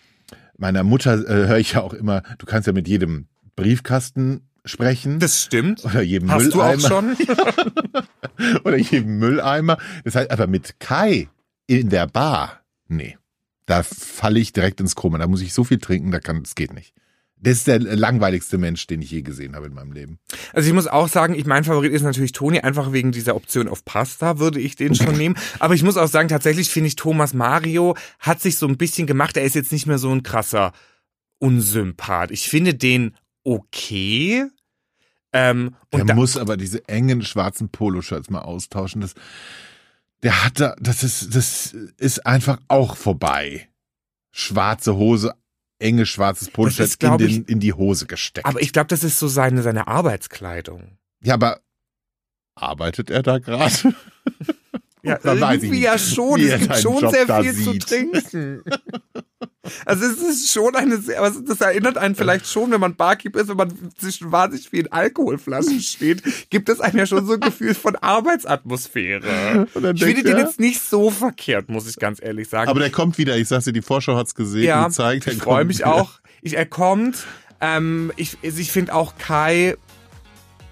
meiner 0.57 0.83
Mutter 0.83 1.13
äh, 1.27 1.47
höre 1.47 1.57
ich 1.57 1.73
ja 1.73 1.81
auch 1.81 1.93
immer, 1.93 2.21
du 2.37 2.45
kannst 2.45 2.67
ja 2.67 2.73
mit 2.73 2.87
jedem 2.87 3.27
Briefkasten 3.55 4.47
sprechen. 4.65 5.19
Das 5.19 5.41
stimmt. 5.41 5.83
Oder 5.83 6.01
jedem 6.01 6.31
Hast 6.31 6.53
Mülleimer. 6.53 6.77
du 6.77 6.85
auch 6.85 6.87
schon? 6.87 7.17
Oder 8.63 8.77
jedem 8.77 9.19
Mülleimer. 9.19 9.77
Das 10.03 10.15
heißt, 10.15 10.31
aber 10.31 10.47
mit 10.47 10.79
Kai 10.79 11.27
in 11.67 11.89
der 11.89 12.07
Bar, 12.07 12.61
nee. 12.87 13.17
Da 13.65 13.83
falle 13.83 14.39
ich 14.39 14.51
direkt 14.51 14.79
ins 14.81 14.95
Krumme. 14.95 15.19
Da 15.19 15.27
muss 15.27 15.41
ich 15.41 15.53
so 15.53 15.63
viel 15.63 15.77
trinken, 15.77 16.11
da 16.11 16.19
kann, 16.19 16.41
das 16.41 16.55
geht 16.55 16.73
nicht. 16.73 16.93
Das 17.41 17.53
ist 17.53 17.67
der 17.67 17.79
langweiligste 17.79 18.57
Mensch, 18.57 18.85
den 18.87 19.01
ich 19.01 19.11
je 19.11 19.21
gesehen 19.21 19.55
habe 19.55 19.67
in 19.67 19.73
meinem 19.73 19.93
Leben. 19.93 20.19
Also 20.53 20.67
ich 20.67 20.73
muss 20.73 20.87
auch 20.87 21.07
sagen, 21.07 21.35
ich 21.35 21.45
mein 21.45 21.63
Favorit 21.63 21.93
ist 21.93 22.01
natürlich 22.01 22.33
Toni, 22.33 22.59
einfach 22.59 22.91
wegen 22.91 23.13
dieser 23.13 23.35
Option 23.35 23.69
auf 23.69 23.85
Pasta 23.85 24.39
würde 24.39 24.59
ich 24.59 24.75
den 24.75 24.93
schon 24.93 25.17
nehmen. 25.17 25.35
Aber 25.59 25.73
ich 25.73 25.83
muss 25.83 25.95
auch 25.95 26.09
sagen, 26.09 26.27
tatsächlich 26.27 26.69
finde 26.69 26.87
ich 26.87 26.95
Thomas 26.95 27.33
Mario 27.33 27.95
hat 28.19 28.41
sich 28.41 28.57
so 28.57 28.67
ein 28.67 28.77
bisschen 28.77 29.07
gemacht. 29.07 29.37
Er 29.37 29.43
ist 29.43 29.55
jetzt 29.55 29.71
nicht 29.71 29.87
mehr 29.87 29.99
so 29.99 30.11
ein 30.11 30.23
krasser 30.23 30.73
Unsympath. 31.39 32.31
Ich 32.31 32.49
finde 32.49 32.75
den 32.75 33.15
okay. 33.43 34.45
Ähm, 35.31 35.75
der 35.93 36.15
muss 36.15 36.37
aber 36.37 36.57
diese 36.57 36.87
engen 36.87 37.21
schwarzen 37.21 37.69
Poloshirts 37.69 38.29
mal 38.29 38.41
austauschen. 38.41 39.01
Das, 39.01 39.13
der 40.23 40.43
hat 40.43 40.59
da, 40.59 40.75
das 40.79 41.03
ist, 41.03 41.35
das 41.35 41.73
ist 41.97 42.25
einfach 42.25 42.59
auch 42.67 42.97
vorbei. 42.97 43.69
Schwarze 44.31 44.95
Hose, 44.95 45.33
enge 45.79 46.05
schwarzes 46.05 46.49
Poloshirt 46.49 47.01
in, 47.01 47.17
den, 47.17 47.43
in 47.45 47.59
die 47.59 47.73
Hose 47.73 48.05
gesteckt. 48.05 48.45
Aber 48.45 48.61
ich 48.61 48.73
glaube, 48.73 48.87
das 48.87 49.03
ist 49.03 49.19
so 49.19 49.27
seine, 49.27 49.61
seine 49.61 49.87
Arbeitskleidung. 49.87 50.97
Ja, 51.21 51.33
aber 51.35 51.61
arbeitet 52.55 53.09
er 53.09 53.23
da 53.23 53.39
gerade? 53.39 53.95
Ja, 55.03 55.19
irgendwie 55.23 55.81
ja 55.81 55.97
schon. 55.97 56.39
Es 56.41 56.59
gibt 56.59 56.77
schon 56.77 57.01
Job 57.01 57.11
sehr 57.13 57.43
viel 57.43 57.55
zu 57.55 57.79
trinken. 57.79 58.63
Also 59.85 60.05
es 60.05 60.17
ist 60.19 60.51
schon 60.51 60.75
eine 60.75 60.97
sehr, 60.97 61.19
aber 61.19 61.31
das 61.31 61.59
erinnert 61.59 61.97
einen 61.97 62.15
vielleicht 62.15 62.47
schon, 62.47 62.71
wenn 62.71 62.79
man 62.79 62.95
Barkeep 62.95 63.35
ist, 63.35 63.49
wenn 63.49 63.57
man 63.57 63.73
zwischen 63.97 64.31
wahnsinnig 64.31 64.69
vielen 64.69 64.89
Alkoholflaschen 64.91 65.81
steht, 65.81 66.23
gibt 66.49 66.69
es 66.69 66.79
einem 66.79 66.97
ja 66.97 67.05
schon 67.05 67.25
so 67.25 67.33
ein 67.33 67.41
Gefühl 67.41 67.75
von 67.75 67.97
Arbeitsatmosphäre. 67.97 69.67
Ich 69.93 70.03
finde 70.03 70.23
den 70.23 70.37
jetzt 70.37 70.61
nicht 70.61 70.81
so 70.81 71.11
verkehrt, 71.11 71.67
muss 71.67 71.89
ich 71.89 71.97
ganz 71.97 72.21
ehrlich 72.21 72.47
sagen. 72.47 72.69
Aber 72.69 72.79
der 72.79 72.89
kommt 72.89 73.17
wieder, 73.17 73.37
ich 73.37 73.49
sag's 73.49 73.65
dir, 73.65 73.73
die 73.73 73.81
Vorschau 73.81 74.15
hat's 74.15 74.33
gesehen, 74.33 74.63
ja, 74.63 74.87
gezeigt. 74.87 75.27
Ich 75.27 75.39
freue 75.39 75.65
mich 75.65 75.79
wieder. 75.79 75.93
auch. 75.93 76.19
Ich, 76.41 76.55
er 76.55 76.65
kommt. 76.65 77.25
Ähm, 77.59 78.13
ich 78.15 78.37
ich 78.41 78.71
finde 78.71 78.95
auch 78.95 79.15
Kai 79.17 79.75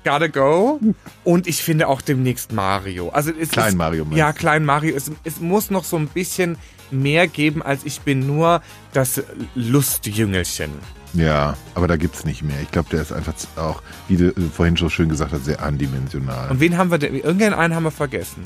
Gotta 0.06 0.28
Go. 0.28 0.80
Und 1.26 1.48
ich 1.48 1.62
finde 1.62 1.90
auch 1.90 2.02
demnächst 2.02 2.54
Mario. 2.54 3.10
Also 3.10 3.32
es 3.38 3.50
Klein 3.50 3.70
ist, 3.70 3.76
Mario. 3.76 4.08
Ja, 4.12 4.32
Klein 4.32 4.64
Mario. 4.64 4.96
Es, 4.96 5.12
es 5.26 5.42
muss 5.42 5.70
noch 5.70 5.84
so 5.84 5.98
ein 5.98 6.08
bisschen 6.08 6.58
mehr 6.92 7.28
geben, 7.28 7.62
als 7.62 7.84
ich 7.86 8.02
bin 8.02 8.26
nur 8.26 8.62
das 8.94 9.24
Lustjüngelchen. 9.56 10.72
Ja, 11.14 11.58
aber 11.74 11.88
da 11.88 11.98
gibt's 11.98 12.26
nicht 12.26 12.44
mehr. 12.44 12.60
Ich 12.62 12.72
glaube, 12.72 12.90
der 12.92 13.02
ist 13.02 13.12
einfach 13.12 13.34
auch, 13.56 13.82
wie 14.08 14.18
du 14.18 14.34
vorhin 14.54 14.78
schon 14.78 14.90
schön 14.90 15.10
gesagt 15.10 15.32
hast, 15.32 15.46
sehr 15.46 15.64
andimensional. 15.64 16.52
Und 16.52 16.60
wen 16.60 16.78
haben 16.78 16.92
wir 16.92 16.98
denn? 16.98 17.16
Irgendeinen 17.16 17.74
haben 17.74 17.84
wir 17.84 17.92
vergessen. 17.92 18.46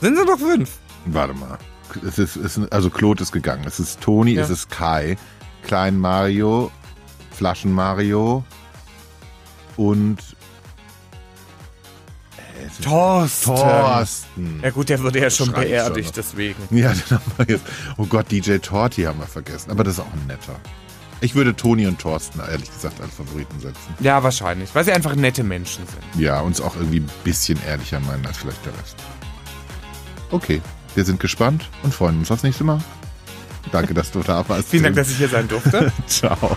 Sind 0.00 0.16
sie 0.16 0.24
doch 0.24 0.38
fünf? 0.38 0.78
Warte 1.06 1.34
mal. 1.34 1.58
Es 2.06 2.18
ist, 2.18 2.36
es 2.36 2.56
ist, 2.56 2.72
also 2.72 2.90
Claude 2.90 3.22
ist 3.22 3.32
gegangen. 3.32 3.64
Es 3.66 3.78
ist 3.78 4.00
Toni, 4.00 4.32
ja. 4.32 4.42
es 4.42 4.50
ist 4.50 4.70
Kai, 4.70 5.16
Klein 5.62 5.98
Mario, 5.98 6.70
Flaschen 7.30 7.72
Mario 7.72 8.44
und 9.76 10.18
Thorsten. 12.82 13.54
Thorsten. 13.54 14.60
Ja 14.62 14.70
gut, 14.70 14.88
der 14.88 15.02
wurde 15.02 15.20
ja 15.20 15.30
schon 15.30 15.52
beerdigt, 15.52 16.14
schon 16.14 16.14
deswegen. 16.16 16.62
Ja, 16.70 16.92
den 16.92 17.10
haben 17.10 17.32
wir 17.36 17.46
jetzt. 17.48 17.64
Oh 17.96 18.06
Gott, 18.06 18.30
DJ 18.30 18.56
Torti 18.58 19.02
haben 19.02 19.18
wir 19.18 19.26
vergessen. 19.26 19.70
Aber 19.70 19.84
das 19.84 19.94
ist 19.94 20.00
auch 20.00 20.12
ein 20.12 20.26
netter. 20.26 20.58
Ich 21.20 21.34
würde 21.34 21.56
Toni 21.56 21.86
und 21.86 21.98
Thorsten 21.98 22.40
ehrlich 22.40 22.70
gesagt 22.70 23.00
als 23.00 23.14
Favoriten 23.14 23.58
setzen. 23.60 23.94
Ja, 24.00 24.22
wahrscheinlich, 24.22 24.74
weil 24.74 24.84
sie 24.84 24.92
einfach 24.92 25.14
nette 25.14 25.42
Menschen 25.42 25.84
sind. 25.86 26.22
Ja, 26.22 26.40
uns 26.40 26.60
auch 26.60 26.76
irgendwie 26.76 27.00
ein 27.00 27.10
bisschen 27.22 27.58
ehrlicher 27.66 28.00
meinen 28.00 28.26
als 28.26 28.38
vielleicht 28.38 28.64
der 28.66 28.72
Rest. 28.74 28.96
Okay, 30.30 30.60
wir 30.94 31.04
sind 31.04 31.20
gespannt 31.20 31.70
und 31.82 31.94
freuen 31.94 32.18
uns 32.18 32.30
aufs 32.30 32.42
nächste 32.42 32.64
Mal. 32.64 32.80
Danke, 33.72 33.94
dass 33.94 34.10
du 34.10 34.20
da 34.20 34.46
warst. 34.48 34.68
Vielen 34.68 34.82
Dank, 34.82 34.96
dass 34.96 35.10
ich 35.10 35.16
hier 35.16 35.28
sein 35.28 35.48
durfte. 35.48 35.92
Ciao. 36.06 36.56